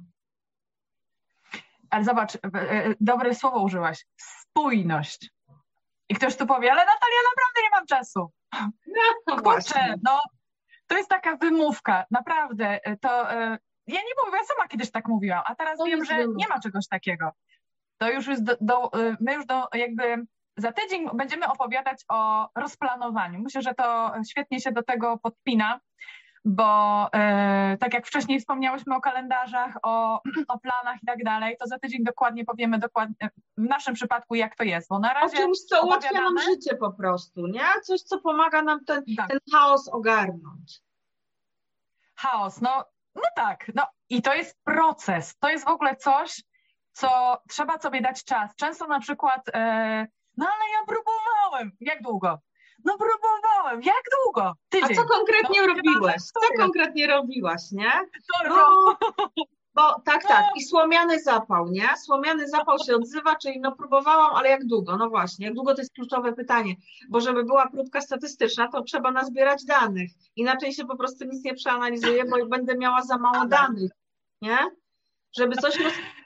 Ale 1.91 2.05
zobacz, 2.05 2.35
e, 2.35 2.41
e, 2.55 2.95
dobre 3.01 3.35
słowo 3.35 3.63
użyłaś. 3.63 4.07
Spójność. 4.17 5.31
I 6.09 6.15
ktoś 6.15 6.37
tu 6.37 6.47
powie, 6.47 6.73
ale 6.73 6.81
Natalia, 6.81 7.19
naprawdę 7.31 7.63
nie 7.63 7.71
mam 7.71 7.87
czasu. 7.87 8.31
No, 9.27 9.43
Kurczę, 9.43 9.95
no 10.03 10.21
to 10.87 10.97
jest 10.97 11.09
taka 11.09 11.37
wymówka, 11.37 12.05
naprawdę. 12.11 12.81
E, 12.85 12.97
to 12.97 13.27
ja 13.87 14.01
nie 14.01 14.25
mówię, 14.25 14.39
ja 14.39 14.45
sama 14.45 14.69
kiedyś 14.69 14.91
tak 14.91 15.09
mówiłam, 15.09 15.43
a 15.45 15.55
teraz 15.55 15.79
to 15.79 15.85
wiem, 15.85 16.05
że 16.05 16.29
nie 16.29 16.49
ma 16.49 16.61
czegoś 16.61 16.89
takiego 16.89 17.31
to 18.03 18.11
już 18.11 18.27
jest 18.27 18.45
do, 18.45 18.57
do, 18.61 19.01
y, 19.01 19.17
my 19.21 19.35
już 19.35 19.47
do, 19.47 19.69
jakby 19.75 20.25
za 20.57 20.73
tydzień 20.73 21.09
będziemy 21.15 21.47
opowiadać 21.47 22.05
o 22.09 22.49
rozplanowaniu. 22.55 23.41
Myślę, 23.41 23.63
że 23.63 23.75
to 23.75 24.13
świetnie 24.31 24.61
się 24.61 24.73
do 24.73 24.83
tego 24.83 25.19
podpina, 25.19 25.81
bo 26.45 27.09
e, 27.15 27.77
tak 27.81 27.95
jak 27.95 28.07
wcześniej 28.07 28.41
wspomniałyśmy 28.41 28.97
o 28.97 29.01
kalendarzach, 29.01 29.79
o, 29.83 30.23
o 30.49 30.59
planach 30.59 31.03
i 31.03 31.07
tak 31.07 31.25
dalej, 31.25 31.57
to 31.61 31.67
za 31.67 31.79
tydzień 31.79 32.05
dokładnie 32.05 32.45
powiemy 32.45 32.79
dokładnie 32.79 33.31
w 33.57 33.63
naszym 33.63 33.95
przypadku, 33.95 34.35
jak 34.35 34.57
to 34.57 34.65
jest, 34.65 34.89
bo 34.89 34.99
na 34.99 35.15
razie... 35.15 35.37
O 35.37 35.41
czymś, 35.41 35.59
co 35.59 35.87
ułatwia 35.87 36.21
nam 36.21 36.39
życie 36.39 36.77
po 36.77 36.93
prostu, 36.93 37.47
nie? 37.47 37.67
Coś, 37.83 38.01
co 38.01 38.21
pomaga 38.21 38.63
nam 38.63 38.85
ten, 38.85 39.03
tak. 39.17 39.29
ten 39.29 39.39
chaos 39.53 39.89
ogarnąć. 39.89 40.81
Chaos, 42.17 42.61
no, 42.61 42.85
no 43.15 43.23
tak, 43.37 43.71
no 43.75 43.87
i 44.09 44.23
to 44.23 44.35
jest 44.35 44.59
proces, 44.65 45.37
to 45.39 45.49
jest 45.49 45.65
w 45.65 45.69
ogóle 45.69 45.97
coś, 45.97 46.43
co 46.93 47.39
trzeba 47.49 47.79
sobie 47.79 48.01
dać 48.01 48.25
czas. 48.25 48.57
Często 48.57 48.87
na 48.87 49.01
przykład, 49.01 49.49
e, 49.55 50.07
no 50.37 50.47
ale 50.47 50.71
ja 50.71 50.87
próbowałem. 50.87 51.73
Jak 51.81 52.03
długo? 52.03 52.39
No 52.85 52.97
próbowałem. 52.99 53.83
Jak 53.83 54.03
długo? 54.25 54.53
Tydzień. 54.69 54.99
A 54.99 55.03
co 55.03 55.09
konkretnie 55.09 55.61
no, 55.61 55.67
robiłeś? 55.67 56.17
Co 56.23 56.63
konkretnie 56.63 57.07
robiłaś, 57.07 57.63
nie? 57.73 57.93
No, 58.49 58.97
bo 59.75 60.01
tak, 60.05 60.27
tak. 60.29 60.45
I 60.57 60.65
słomiany 60.65 61.21
zapał, 61.21 61.69
nie? 61.69 61.89
Słomiany 62.05 62.49
zapał 62.49 62.79
się 62.79 62.97
odzywa, 62.97 63.37
czyli 63.37 63.61
no 63.61 63.73
próbowałam, 63.73 64.35
ale 64.35 64.49
jak 64.49 64.67
długo? 64.67 64.97
No 64.97 65.09
właśnie, 65.09 65.47
jak 65.47 65.55
długo 65.55 65.75
to 65.75 65.81
jest 65.81 65.95
kluczowe 65.95 66.33
pytanie, 66.33 66.75
bo 67.09 67.21
żeby 67.21 67.45
była 67.45 67.71
próbka 67.71 68.01
statystyczna, 68.01 68.69
to 68.69 68.83
trzeba 68.83 69.11
nazbierać 69.11 69.65
danych. 69.65 70.11
Inaczej 70.37 70.73
się 70.73 70.85
po 70.85 70.97
prostu 70.97 71.25
nic 71.25 71.45
nie 71.45 71.55
przeanalizuje, 71.55 72.25
bo 72.25 72.47
będę 72.47 72.77
miała 72.77 73.03
za 73.03 73.19
mało 73.19 73.47
danych, 73.47 73.91
nie? 74.43 74.59
Żeby 75.37 75.57
coś 75.57 75.79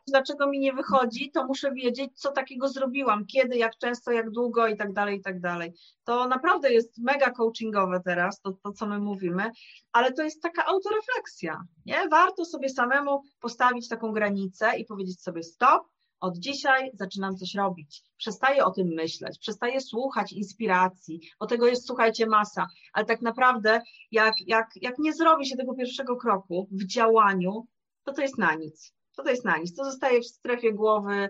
dlaczego 0.07 0.47
mi 0.47 0.59
nie 0.59 0.73
wychodzi, 0.73 1.31
to 1.31 1.47
muszę 1.47 1.73
wiedzieć, 1.73 2.11
co 2.21 2.33
takiego 2.33 2.69
zrobiłam, 2.69 3.27
kiedy, 3.27 3.57
jak 3.57 3.77
często, 3.79 4.13
jak 4.13 4.31
długo 4.31 4.67
i 4.67 4.77
tak 4.77 4.93
dalej, 4.93 5.19
i 5.19 5.23
tak 5.23 5.41
dalej. 5.41 5.73
To 6.05 6.29
naprawdę 6.29 6.73
jest 6.73 6.99
mega 6.99 7.31
coachingowe 7.31 8.01
teraz, 8.05 8.41
to, 8.41 8.53
to 8.53 8.73
co 8.73 8.87
my 8.87 8.99
mówimy, 8.99 9.51
ale 9.93 10.13
to 10.13 10.23
jest 10.23 10.43
taka 10.43 10.65
autorefleksja, 10.67 11.61
nie? 11.87 12.09
Warto 12.11 12.45
sobie 12.45 12.69
samemu 12.69 13.23
postawić 13.41 13.89
taką 13.89 14.13
granicę 14.13 14.79
i 14.79 14.85
powiedzieć 14.85 15.23
sobie 15.23 15.43
stop, 15.43 15.83
od 16.21 16.39
dzisiaj 16.39 16.91
zaczynam 16.95 17.37
coś 17.37 17.55
robić. 17.55 18.03
Przestaję 18.17 18.65
o 18.65 18.71
tym 18.71 18.89
myśleć, 18.89 19.39
przestaję 19.39 19.81
słuchać 19.81 20.33
inspiracji, 20.33 21.21
bo 21.41 21.47
tego 21.47 21.67
jest, 21.67 21.87
słuchajcie, 21.87 22.27
masa, 22.27 22.67
ale 22.93 23.05
tak 23.05 23.23
naprawdę, 23.23 23.81
jak, 24.11 24.35
jak, 24.47 24.71
jak 24.77 24.99
nie 24.99 25.13
zrobi 25.13 25.47
się 25.47 25.57
tego 25.57 25.75
pierwszego 25.75 26.17
kroku 26.17 26.69
w 26.71 26.87
działaniu, 26.87 27.67
to 28.05 28.13
to 28.13 28.23
jest 28.23 28.39
na 28.39 28.55
nic 28.55 28.96
to 29.23 29.31
jest 29.31 29.45
na 29.45 29.59
nic. 29.59 29.77
To 29.77 29.85
zostaje 29.85 30.21
w 30.21 30.27
strefie 30.27 30.73
głowy 30.73 31.29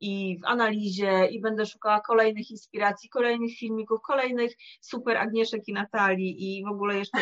i 0.00 0.38
w 0.42 0.46
analizie 0.46 1.26
i 1.26 1.40
będę 1.40 1.66
szukała 1.66 2.00
kolejnych 2.00 2.50
inspiracji, 2.50 3.08
kolejnych 3.08 3.56
filmików, 3.56 4.00
kolejnych 4.00 4.52
super 4.80 5.16
Agnieszek 5.16 5.68
i 5.68 5.72
Natalii 5.72 6.58
i 6.58 6.64
w 6.64 6.68
ogóle 6.68 6.98
jeszcze 6.98 7.18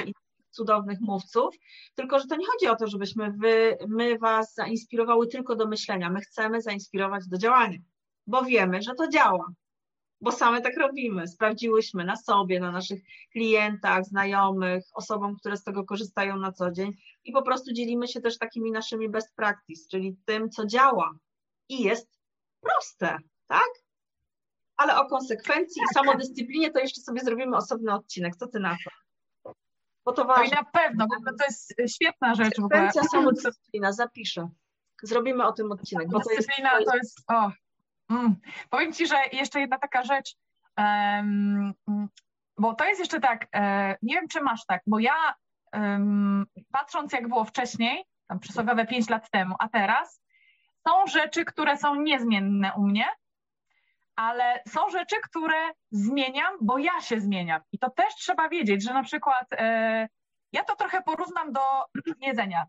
cudownych 0.50 1.00
mówców, 1.00 1.54
tylko 1.94 2.18
że 2.18 2.26
to 2.26 2.36
nie 2.36 2.46
chodzi 2.46 2.68
o 2.68 2.76
to, 2.76 2.86
żebyśmy 2.86 3.32
wy, 3.32 3.78
my 3.88 4.18
Was 4.18 4.54
zainspirowały 4.54 5.26
tylko 5.26 5.56
do 5.56 5.66
myślenia, 5.66 6.10
my 6.10 6.20
chcemy 6.20 6.62
zainspirować 6.62 7.28
do 7.28 7.38
działania, 7.38 7.78
bo 8.26 8.42
wiemy, 8.42 8.82
że 8.82 8.94
to 8.94 9.08
działa, 9.08 9.46
bo 10.20 10.32
same 10.32 10.60
tak 10.60 10.76
robimy, 10.76 11.28
sprawdziłyśmy 11.28 12.04
na 12.04 12.16
sobie, 12.16 12.60
na 12.60 12.72
naszych 12.72 13.00
klientach, 13.32 14.04
znajomych, 14.04 14.84
osobom, 14.94 15.36
które 15.36 15.56
z 15.56 15.64
tego 15.64 15.84
korzystają 15.84 16.36
na 16.36 16.52
co 16.52 16.70
dzień 16.70 16.92
i 17.24 17.32
po 17.32 17.42
prostu 17.42 17.72
dzielimy 17.72 18.08
się 18.08 18.20
też 18.20 18.38
takimi 18.38 18.72
naszymi 18.72 19.08
best 19.08 19.34
practice, 19.34 19.88
czyli 19.90 20.16
tym, 20.24 20.50
co 20.50 20.66
działa 20.66 21.12
i 21.68 21.82
jest 21.82 22.18
proste, 22.60 23.16
tak? 23.46 23.68
Ale 24.76 25.00
o 25.00 25.06
konsekwencji 25.06 25.82
tak. 25.82 25.90
i 25.90 25.94
samodyscyplinie 25.94 26.70
to 26.70 26.78
jeszcze 26.78 27.00
sobie 27.00 27.20
zrobimy 27.20 27.56
osobny 27.56 27.94
odcinek. 27.94 28.36
Co 28.36 28.46
ty 28.46 28.60
na 28.60 28.76
to? 28.84 28.90
Bo 30.04 30.12
to 30.12 30.24
ważne. 30.24 30.44
No 30.44 30.50
i 30.50 30.64
na 30.64 30.64
pewno, 30.64 31.06
bo 31.24 31.30
to 31.38 31.44
jest 31.44 31.74
świetna 31.94 32.34
rzecz. 32.34 32.54
Konsekwencja, 32.54 33.02
samodyscyplina, 33.02 33.92
zapiszę. 33.92 34.48
Zrobimy 35.02 35.46
o 35.46 35.52
tym 35.52 35.72
odcinek. 35.72 36.08
Bo 36.08 36.18
Dyscyplina 36.18 36.70
to 36.70 36.78
jest, 36.78 36.90
to 36.90 36.96
jest 36.96 37.20
o, 37.28 37.50
Mm. 38.10 38.36
Powiem 38.70 38.92
Ci, 38.92 39.06
że 39.06 39.16
jeszcze 39.32 39.60
jedna 39.60 39.78
taka 39.78 40.04
rzecz, 40.04 40.36
um, 40.78 41.74
bo 42.58 42.74
to 42.74 42.84
jest 42.84 43.00
jeszcze 43.00 43.20
tak, 43.20 43.46
e, 43.54 43.96
nie 44.02 44.14
wiem 44.14 44.28
czy 44.28 44.40
masz 44.40 44.66
tak, 44.66 44.82
bo 44.86 44.98
ja 44.98 45.34
um, 45.72 46.46
patrząc 46.72 47.12
jak 47.12 47.28
było 47.28 47.44
wcześniej, 47.44 48.04
tam 48.28 48.40
przysłowiowe 48.40 48.86
5 48.86 49.08
lat 49.08 49.30
temu, 49.30 49.54
a 49.58 49.68
teraz 49.68 50.22
są 50.88 51.06
rzeczy, 51.06 51.44
które 51.44 51.76
są 51.76 51.94
niezmienne 51.94 52.72
u 52.76 52.82
mnie, 52.82 53.06
ale 54.16 54.62
są 54.68 54.90
rzeczy, 54.90 55.16
które 55.22 55.70
zmieniam, 55.90 56.54
bo 56.60 56.78
ja 56.78 57.00
się 57.00 57.20
zmieniam. 57.20 57.60
I 57.72 57.78
to 57.78 57.90
też 57.90 58.14
trzeba 58.14 58.48
wiedzieć, 58.48 58.84
że 58.84 58.94
na 58.94 59.02
przykład 59.02 59.46
e, 59.52 60.08
ja 60.52 60.64
to 60.64 60.76
trochę 60.76 61.02
porównam 61.02 61.52
do 61.52 61.60
jedzenia. 62.20 62.66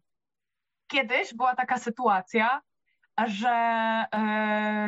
Kiedyś 0.88 1.34
była 1.34 1.56
taka 1.56 1.78
sytuacja, 1.78 2.62
że 3.28 3.50
e, 4.14 4.88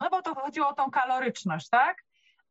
no 0.00 0.10
bo 0.10 0.22
to 0.22 0.34
chodziło 0.34 0.68
o 0.68 0.74
tą 0.74 0.90
kaloryczność, 0.90 1.68
tak? 1.68 2.02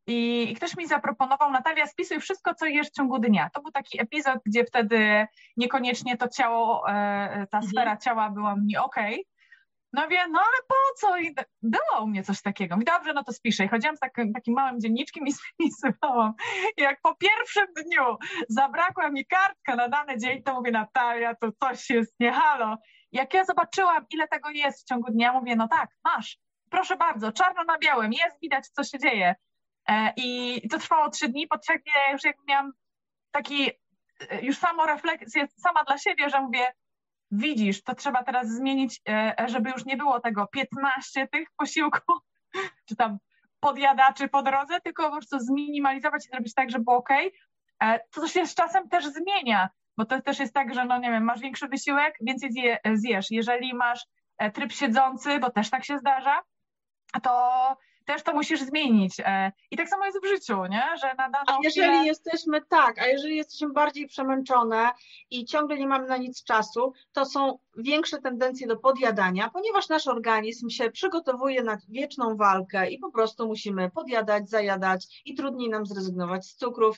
I, 0.06 0.50
I, 0.50 0.54
ktoś 0.54 0.76
mi 0.76 0.86
zaproponował, 0.86 1.50
Natalia, 1.50 1.86
spisuj 1.86 2.20
wszystko, 2.20 2.54
co 2.54 2.66
jesz 2.66 2.88
w 2.88 2.92
ciągu 2.92 3.18
dnia. 3.18 3.50
To 3.54 3.62
był 3.62 3.70
taki 3.70 4.02
epizod, 4.02 4.38
gdzie 4.46 4.64
wtedy 4.64 5.26
niekoniecznie 5.56 6.16
to 6.16 6.28
ciało, 6.28 6.88
e, 6.88 6.92
ta 7.50 7.58
mhm. 7.58 7.70
sfera 7.72 7.96
ciała 7.96 8.30
była 8.30 8.56
mi 8.56 8.76
ok. 8.76 8.96
No 9.92 10.08
wiem, 10.08 10.32
no 10.32 10.40
ale 10.40 10.62
po 10.68 10.74
co? 10.96 11.18
I 11.18 11.34
było 11.62 12.02
u 12.02 12.06
mnie 12.06 12.22
coś 12.22 12.42
takiego. 12.42 12.76
I 12.76 12.84
dobrze, 12.84 13.12
no 13.12 13.24
to 13.24 13.32
spiszę. 13.32 13.64
I 13.64 13.68
chodziłam 13.68 13.96
z 13.96 14.00
takim, 14.00 14.32
takim 14.32 14.54
małym 14.54 14.80
dzienniczkiem 14.80 15.26
i 15.26 15.32
spisywałam. 15.40 16.34
I 16.76 16.82
jak 16.82 17.00
po 17.00 17.14
pierwszym 17.14 17.66
dniu 17.76 18.16
zabrakła 18.48 19.10
mi 19.10 19.26
kartka 19.26 19.76
na 19.76 19.88
dany 19.88 20.18
dzień, 20.18 20.42
to 20.42 20.54
mówię, 20.54 20.70
Natalia, 20.70 21.34
to 21.34 21.52
coś 21.52 21.90
jest 21.90 22.14
nie 22.20 22.32
halo. 22.32 22.76
Jak 23.12 23.34
ja 23.34 23.44
zobaczyłam, 23.44 24.06
ile 24.10 24.28
tego 24.28 24.50
jest 24.50 24.82
w 24.82 24.84
ciągu 24.84 25.12
dnia, 25.12 25.32
mówię, 25.32 25.56
no 25.56 25.68
tak, 25.68 25.90
masz, 26.04 26.38
proszę 26.76 26.96
bardzo, 26.96 27.32
czarno 27.32 27.64
na 27.64 27.78
białym, 27.78 28.12
jest 28.12 28.40
widać, 28.42 28.68
co 28.68 28.84
się 28.84 28.98
dzieje. 28.98 29.34
E, 29.88 30.12
I 30.16 30.60
to 30.68 30.78
trwało 30.78 31.10
trzy 31.10 31.28
dni, 31.28 31.46
po 31.46 31.58
trzech 31.58 31.82
dniach 31.82 32.12
już 32.12 32.24
jak 32.24 32.36
miałam 32.48 32.72
taki 33.30 33.70
e, 34.30 34.40
już 34.42 34.58
samo 34.58 34.86
refleksję 34.86 35.46
sama 35.48 35.84
dla 35.84 35.98
siebie, 35.98 36.30
że 36.30 36.40
mówię, 36.40 36.72
widzisz, 37.30 37.82
to 37.82 37.94
trzeba 37.94 38.24
teraz 38.24 38.48
zmienić, 38.48 39.00
e, 39.08 39.34
żeby 39.46 39.70
już 39.70 39.84
nie 39.84 39.96
było 39.96 40.20
tego 40.20 40.46
15 40.46 41.28
tych 41.28 41.48
posiłków, 41.56 42.18
czy 42.88 42.96
tam 42.96 43.18
podjadaczy 43.60 44.28
po 44.28 44.42
drodze, 44.42 44.80
tylko 44.80 45.04
po 45.04 45.16
prostu 45.16 45.38
zminimalizować 45.38 46.26
i 46.26 46.30
zrobić 46.30 46.54
tak, 46.54 46.70
żeby 46.70 46.84
było 46.84 46.96
ok. 46.96 47.10
To 48.10 48.28
się 48.28 48.46
z 48.46 48.54
czasem 48.54 48.88
też 48.88 49.06
zmienia, 49.06 49.68
bo 49.96 50.04
to 50.04 50.22
też 50.22 50.38
jest 50.38 50.54
tak, 50.54 50.74
że 50.74 50.84
no 50.84 50.98
nie 50.98 51.10
wiem, 51.10 51.24
masz 51.24 51.40
większy 51.40 51.68
wysiłek, 51.68 52.14
więcej 52.20 52.52
zje, 52.52 52.78
zjesz. 52.94 53.30
Jeżeli 53.30 53.74
masz 53.74 54.06
tryb 54.54 54.72
siedzący, 54.72 55.38
bo 55.38 55.50
też 55.50 55.70
tak 55.70 55.84
się 55.84 55.98
zdarza, 55.98 56.42
to 57.20 57.76
też 58.06 58.22
to 58.22 58.34
musisz 58.34 58.60
zmienić. 58.60 59.20
E, 59.20 59.52
I 59.70 59.76
tak 59.76 59.88
samo 59.88 60.04
jest 60.04 60.22
w 60.22 60.26
życiu, 60.26 60.66
nie? 60.66 60.84
że 61.00 61.14
na 61.14 61.30
daną 61.30 61.44
A 61.46 61.58
jeżeli 61.62 61.88
chwilę... 61.88 62.06
jesteśmy, 62.06 62.60
tak, 62.68 62.98
a 62.98 63.06
jeżeli 63.06 63.36
jesteśmy 63.36 63.72
bardziej 63.72 64.06
przemęczone 64.06 64.90
i 65.30 65.44
ciągle 65.44 65.78
nie 65.78 65.86
mamy 65.86 66.08
na 66.08 66.16
nic 66.16 66.44
czasu, 66.44 66.92
to 67.12 67.24
są 67.24 67.58
większe 67.76 68.18
tendencje 68.18 68.66
do 68.66 68.76
podjadania, 68.76 69.50
ponieważ 69.50 69.88
nasz 69.88 70.06
organizm 70.06 70.70
się 70.70 70.90
przygotowuje 70.90 71.62
na 71.62 71.78
wieczną 71.88 72.36
walkę 72.36 72.90
i 72.90 72.98
po 72.98 73.10
prostu 73.10 73.46
musimy 73.46 73.90
podjadać, 73.90 74.50
zajadać 74.50 75.22
i 75.24 75.34
trudniej 75.34 75.68
nam 75.68 75.86
zrezygnować 75.86 76.46
z 76.46 76.56
cukrów, 76.56 76.96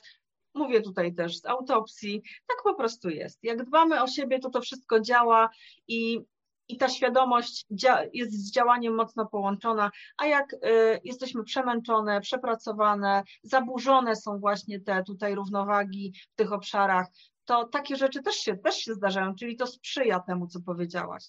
Mówię 0.53 0.81
tutaj 0.81 1.13
też 1.13 1.39
z 1.39 1.45
autopsji, 1.45 2.21
tak 2.47 2.57
po 2.63 2.73
prostu 2.73 3.09
jest. 3.09 3.43
Jak 3.43 3.65
dbamy 3.65 4.03
o 4.03 4.07
siebie, 4.07 4.39
to 4.39 4.49
to 4.49 4.61
wszystko 4.61 4.99
działa 4.99 5.49
i 5.87 6.21
i 6.69 6.77
ta 6.77 6.89
świadomość 6.89 7.65
jest 8.13 8.31
z 8.31 8.51
działaniem 8.51 8.95
mocno 8.95 9.25
połączona, 9.25 9.91
a 10.17 10.25
jak 10.25 10.53
y, 10.53 10.57
jesteśmy 11.03 11.43
przemęczone, 11.43 12.21
przepracowane, 12.21 13.23
zaburzone 13.43 14.15
są 14.15 14.39
właśnie 14.39 14.79
te 14.79 15.03
tutaj 15.03 15.35
równowagi 15.35 16.13
w 16.33 16.35
tych 16.35 16.53
obszarach, 16.53 17.07
to 17.45 17.67
takie 17.67 17.95
rzeczy 17.95 18.21
też 18.21 18.35
się, 18.35 18.57
też 18.57 18.75
się 18.75 18.93
zdarzają, 18.93 19.35
czyli 19.35 19.55
to 19.55 19.67
sprzyja 19.67 20.19
temu, 20.19 20.47
co 20.47 20.59
powiedziałaś. 20.61 21.23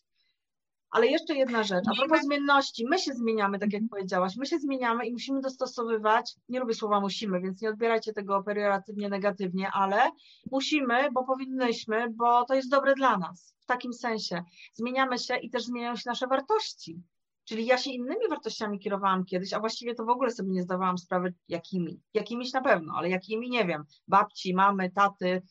Ale 0.91 1.07
jeszcze 1.07 1.35
jedna 1.35 1.63
rzecz, 1.63 1.85
a 1.89 1.95
propos 1.95 2.21
zmienności, 2.25 2.87
my 2.89 2.99
się 2.99 3.13
zmieniamy, 3.13 3.59
tak 3.59 3.73
jak 3.73 3.83
powiedziałaś, 3.91 4.37
my 4.37 4.47
się 4.47 4.59
zmieniamy 4.59 5.07
i 5.07 5.13
musimy 5.13 5.41
dostosowywać, 5.41 6.35
nie 6.49 6.61
lubię 6.61 6.75
słowa 6.75 7.01
musimy, 7.01 7.41
więc 7.41 7.63
nie 7.63 7.69
odbierajcie 7.69 8.13
tego 8.13 8.43
pejoratywnie, 8.43 9.09
negatywnie, 9.09 9.71
ale 9.73 10.11
musimy, 10.51 11.11
bo 11.13 11.25
powinnyśmy, 11.25 12.11
bo 12.11 12.45
to 12.45 12.55
jest 12.55 12.71
dobre 12.71 12.95
dla 12.95 13.19
nas, 13.19 13.55
w 13.61 13.67
takim 13.67 13.93
sensie. 13.93 14.45
Zmieniamy 14.75 15.19
się 15.19 15.37
i 15.37 15.51
też 15.51 15.65
zmieniają 15.65 15.97
się 15.97 16.03
nasze 16.07 16.27
wartości. 16.27 17.03
Czyli 17.45 17.67
ja 17.67 17.79
się 17.79 17.91
innymi 17.91 18.29
wartościami 18.31 18.79
kierowałam 18.79 19.25
kiedyś, 19.25 19.53
a 19.53 19.61
właściwie 19.61 19.95
to 19.95 20.05
w 20.05 20.09
ogóle 20.09 20.31
sobie 20.31 20.51
nie 20.51 20.63
zdawałam 20.63 20.99
sprawy, 20.99 21.35
jakimi. 21.49 22.01
Jakimiś 22.15 22.53
na 22.53 22.61
pewno, 22.61 22.95
ale 22.97 23.11
jakimi 23.11 23.51
nie 23.51 23.65
wiem. 23.65 23.85
Babci, 24.09 24.55
mamy, 24.55 24.91
taty. 24.91 25.43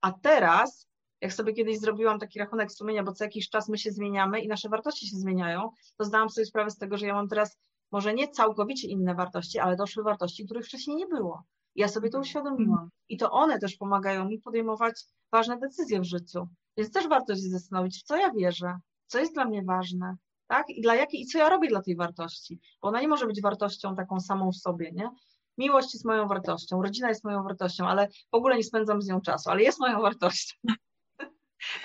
A 0.00 0.12
teraz 0.12 0.87
jak 1.20 1.32
sobie 1.32 1.52
kiedyś 1.52 1.78
zrobiłam 1.78 2.18
taki 2.18 2.38
rachunek 2.38 2.72
sumienia, 2.72 3.02
bo 3.02 3.12
co 3.12 3.24
jakiś 3.24 3.48
czas 3.48 3.68
my 3.68 3.78
się 3.78 3.90
zmieniamy 3.90 4.40
i 4.40 4.48
nasze 4.48 4.68
wartości 4.68 5.08
się 5.08 5.16
zmieniają, 5.16 5.70
to 5.96 6.04
zdałam 6.04 6.30
sobie 6.30 6.44
sprawę 6.44 6.70
z 6.70 6.78
tego, 6.78 6.96
że 6.98 7.06
ja 7.06 7.14
mam 7.14 7.28
teraz 7.28 7.58
może 7.92 8.14
nie 8.14 8.28
całkowicie 8.28 8.88
inne 8.88 9.14
wartości, 9.14 9.58
ale 9.58 9.76
doszły 9.76 10.02
wartości, 10.02 10.44
których 10.44 10.66
wcześniej 10.66 10.96
nie 10.96 11.06
było. 11.06 11.42
Ja 11.74 11.88
sobie 11.88 12.10
to 12.10 12.20
uświadomiłam. 12.20 12.90
I 13.08 13.16
to 13.16 13.30
one 13.30 13.58
też 13.58 13.76
pomagają 13.76 14.24
mi 14.24 14.38
podejmować 14.38 15.04
ważne 15.32 15.58
decyzje 15.58 16.00
w 16.00 16.04
życiu. 16.04 16.48
Więc 16.76 16.92
też 16.92 17.08
warto 17.08 17.34
się 17.34 17.40
zastanowić, 17.40 18.00
w 18.00 18.02
co 18.02 18.16
ja 18.16 18.32
wierzę, 18.32 18.78
co 19.06 19.18
jest 19.18 19.34
dla 19.34 19.44
mnie 19.44 19.62
ważne, 19.62 20.16
tak? 20.46 20.70
I 20.70 20.80
dla 20.80 20.94
jakiej, 20.94 21.20
i 21.20 21.26
co 21.26 21.38
ja 21.38 21.48
robię 21.48 21.68
dla 21.68 21.82
tej 21.82 21.96
wartości. 21.96 22.60
Bo 22.82 22.88
ona 22.88 23.00
nie 23.00 23.08
może 23.08 23.26
być 23.26 23.42
wartością 23.42 23.94
taką 23.94 24.20
samą 24.20 24.52
w 24.52 24.56
sobie, 24.56 24.92
nie? 24.92 25.10
Miłość 25.58 25.94
jest 25.94 26.04
moją 26.04 26.28
wartością, 26.28 26.82
rodzina 26.82 27.08
jest 27.08 27.24
moją 27.24 27.42
wartością, 27.42 27.86
ale 27.86 28.08
w 28.08 28.34
ogóle 28.34 28.56
nie 28.56 28.64
spędzam 28.64 29.02
z 29.02 29.08
nią 29.08 29.20
czasu, 29.20 29.50
ale 29.50 29.62
jest 29.62 29.80
moją 29.80 30.00
wartością. 30.00 30.56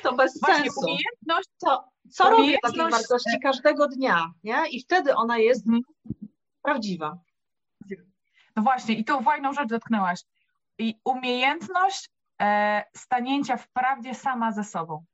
To 0.03 0.13
bez 0.13 0.39
Właśnie, 0.39 0.63
sensu. 0.63 0.79
Umiejętność, 0.81 1.49
to, 1.59 1.89
co 2.11 2.29
robię 2.29 2.57
tej 2.63 2.91
wartości 2.91 3.39
każdego 3.43 3.87
dnia, 3.87 4.31
nie? 4.43 4.67
I 4.71 4.81
wtedy 4.81 5.15
ona 5.15 5.37
jest 5.37 5.67
mhm. 5.67 5.83
prawdziwa. 6.61 7.17
No 8.55 8.63
właśnie, 8.63 8.95
i 8.95 9.05
tu 9.05 9.21
fajną 9.21 9.53
rzecz 9.53 9.69
dotknęłaś. 9.69 10.19
I 10.77 10.99
umiejętność 11.05 12.09
e, 12.41 12.83
stanięcia 12.95 13.57
w 13.57 13.69
prawdzie 13.69 14.15
sama 14.15 14.51
ze 14.51 14.63
sobą. 14.63 15.05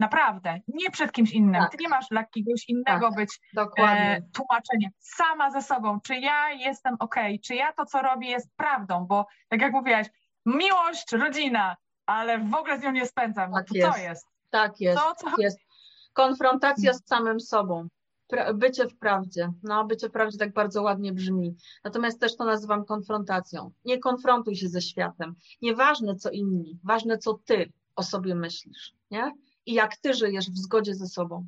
Naprawdę, 0.00 0.60
nie 0.68 0.90
przed 0.90 1.12
kimś 1.12 1.32
innym. 1.32 1.62
Tak. 1.62 1.70
Ty 1.70 1.76
nie 1.80 1.88
masz 1.88 2.06
dla 2.10 2.24
kogoś 2.24 2.68
innego 2.68 3.06
tak, 3.08 3.16
być 3.16 3.40
e, 3.78 4.22
tłumaczeniem. 4.22 4.90
Sama 4.98 5.50
ze 5.50 5.62
sobą, 5.62 6.00
czy 6.00 6.16
ja 6.16 6.50
jestem 6.50 6.96
ok, 6.98 7.14
czy 7.44 7.54
ja 7.54 7.72
to, 7.72 7.86
co 7.86 8.02
robię, 8.02 8.28
jest 8.28 8.56
prawdą, 8.56 9.06
bo 9.06 9.26
tak 9.48 9.60
jak 9.60 9.72
mówiłaś, 9.72 10.06
miłość, 10.46 11.12
rodzina, 11.12 11.76
ale 12.06 12.38
w 12.38 12.54
ogóle 12.54 12.78
z 12.78 12.82
nią 12.82 12.92
nie 12.92 13.06
spędzam. 13.06 13.50
No 13.50 13.56
tak 13.56 13.68
to 13.68 13.74
jest. 13.74 13.92
co 13.92 13.98
jest? 13.98 14.26
Tak 14.50 14.80
jest. 14.80 14.98
To, 14.98 15.14
co... 15.14 15.30
jest. 15.38 15.58
Konfrontacja 16.12 16.94
z 16.94 17.06
samym 17.06 17.40
sobą. 17.40 17.88
Bycie 18.54 18.88
w 18.88 18.98
prawdzie. 18.98 19.52
No, 19.62 19.84
bycie 19.84 20.08
w 20.08 20.12
prawdzie 20.12 20.38
tak 20.38 20.52
bardzo 20.52 20.82
ładnie 20.82 21.12
brzmi. 21.12 21.56
Natomiast 21.84 22.20
też 22.20 22.36
to 22.36 22.44
nazywam 22.44 22.84
konfrontacją. 22.84 23.70
Nie 23.84 23.98
konfrontuj 23.98 24.56
się 24.56 24.68
ze 24.68 24.80
światem. 24.82 25.34
Nieważne 25.62 26.16
co 26.16 26.30
inni, 26.30 26.78
ważne 26.84 27.18
co 27.18 27.34
ty 27.44 27.72
o 27.96 28.02
sobie 28.02 28.34
myślisz, 28.34 28.94
nie? 29.10 29.32
I 29.66 29.74
jak 29.74 29.96
ty 29.96 30.14
żyjesz 30.14 30.50
w 30.50 30.58
zgodzie 30.58 30.94
ze 30.94 31.06
sobą. 31.06 31.46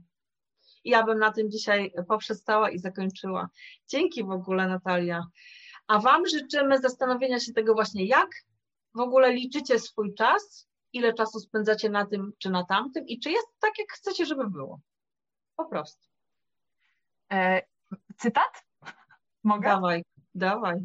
I 0.85 0.91
ja 0.91 1.03
bym 1.03 1.19
na 1.19 1.33
tym 1.33 1.51
dzisiaj 1.51 1.93
poprzestała 2.09 2.71
i 2.71 2.79
zakończyła. 2.79 3.49
Dzięki 3.89 4.25
w 4.25 4.31
ogóle, 4.31 4.69
Natalia. 4.69 5.27
A 5.87 5.99
Wam 5.99 6.27
życzymy 6.27 6.79
zastanowienia 6.79 7.41
się 7.41 7.53
tego 7.53 7.75
właśnie, 7.75 8.05
jak 8.05 8.29
w 8.95 9.01
ogóle 9.01 9.33
liczycie 9.33 9.79
swój 9.79 10.15
czas, 10.15 10.69
ile 10.93 11.15
czasu 11.15 11.41
spędzacie 11.41 11.91
na 11.91 12.07
tym 12.07 12.33
czy 12.39 12.51
na 12.51 12.65
tamtym 12.65 13.07
i 13.07 13.19
czy 13.21 13.31
jest 13.31 13.47
tak, 13.61 13.79
jak 13.79 13.89
chcecie, 13.93 14.27
żeby 14.27 14.51
było. 14.51 14.81
Po 15.57 15.65
prostu. 15.65 16.09
E, 17.33 17.63
cytat? 18.17 18.65
Mogę? 19.45 19.69
Dawaj, 19.69 20.05
dawaj. 20.35 20.77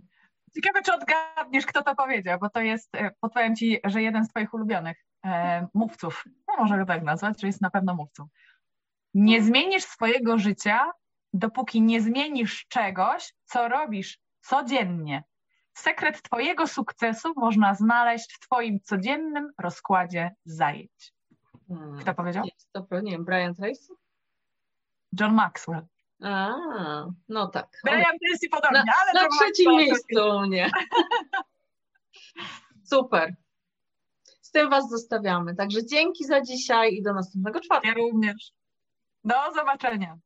Ciekawe, 0.55 0.81
czy 0.81 0.93
odgadniesz, 0.93 1.65
kto 1.65 1.83
to 1.83 1.95
powiedział, 1.95 2.39
bo 2.39 2.49
to 2.49 2.59
jest, 2.59 2.95
e, 2.95 3.11
podpowiem 3.19 3.55
Ci, 3.55 3.79
że 3.83 4.01
jeden 4.01 4.25
z 4.25 4.29
Twoich 4.29 4.53
ulubionych 4.53 4.97
e, 5.25 5.67
mówców, 5.73 6.23
no 6.47 6.53
może 6.57 6.77
go 6.77 6.85
tak 6.85 7.03
nazwać, 7.03 7.41
że 7.41 7.47
jest 7.47 7.61
na 7.61 7.69
pewno 7.69 7.95
mówcą. 7.95 8.27
Nie 9.13 9.43
zmienisz 9.43 9.83
swojego 9.83 10.37
życia, 10.37 10.91
dopóki 11.33 11.81
nie 11.81 12.01
zmienisz 12.01 12.65
czegoś, 12.67 13.33
co 13.45 13.67
robisz 13.67 14.19
codziennie. 14.41 15.23
Sekret 15.79 16.21
Twojego 16.21 16.67
sukcesu 16.67 17.33
można 17.35 17.75
znaleźć 17.75 18.33
w 18.33 18.39
Twoim 18.39 18.79
codziennym 18.83 19.51
rozkładzie 19.59 20.31
zajęć. 20.45 21.13
Hmm. 21.67 21.99
Kto 21.99 22.13
powiedział? 22.13 22.43
Jest 22.45 22.71
to, 22.71 22.99
nie 22.99 23.11
wiem, 23.11 23.25
Brian 23.25 23.55
Tracy? 23.55 23.93
John 25.19 25.33
Maxwell. 25.33 25.85
A, 26.23 26.55
no 27.29 27.47
tak. 27.47 27.67
Brian 27.83 28.17
Tracy 28.27 28.49
podobnie, 28.51 28.83
na, 28.85 28.93
ale 29.01 29.23
Na 29.23 29.29
trzecim 29.29 29.71
miejscu 29.71 30.37
u 30.37 30.47
mnie. 30.47 30.71
Super. 32.91 33.35
Z 34.41 34.51
tym 34.51 34.69
Was 34.69 34.89
zostawiamy. 34.89 35.55
Także 35.55 35.85
dzięki 35.85 36.25
za 36.25 36.41
dzisiaj 36.41 36.93
i 36.93 37.03
do 37.03 37.13
następnego 37.13 37.59
czwartku. 37.59 37.87
Ja 37.87 37.93
również. 37.93 38.51
Do 39.23 39.35
zobaczenia. 39.55 40.17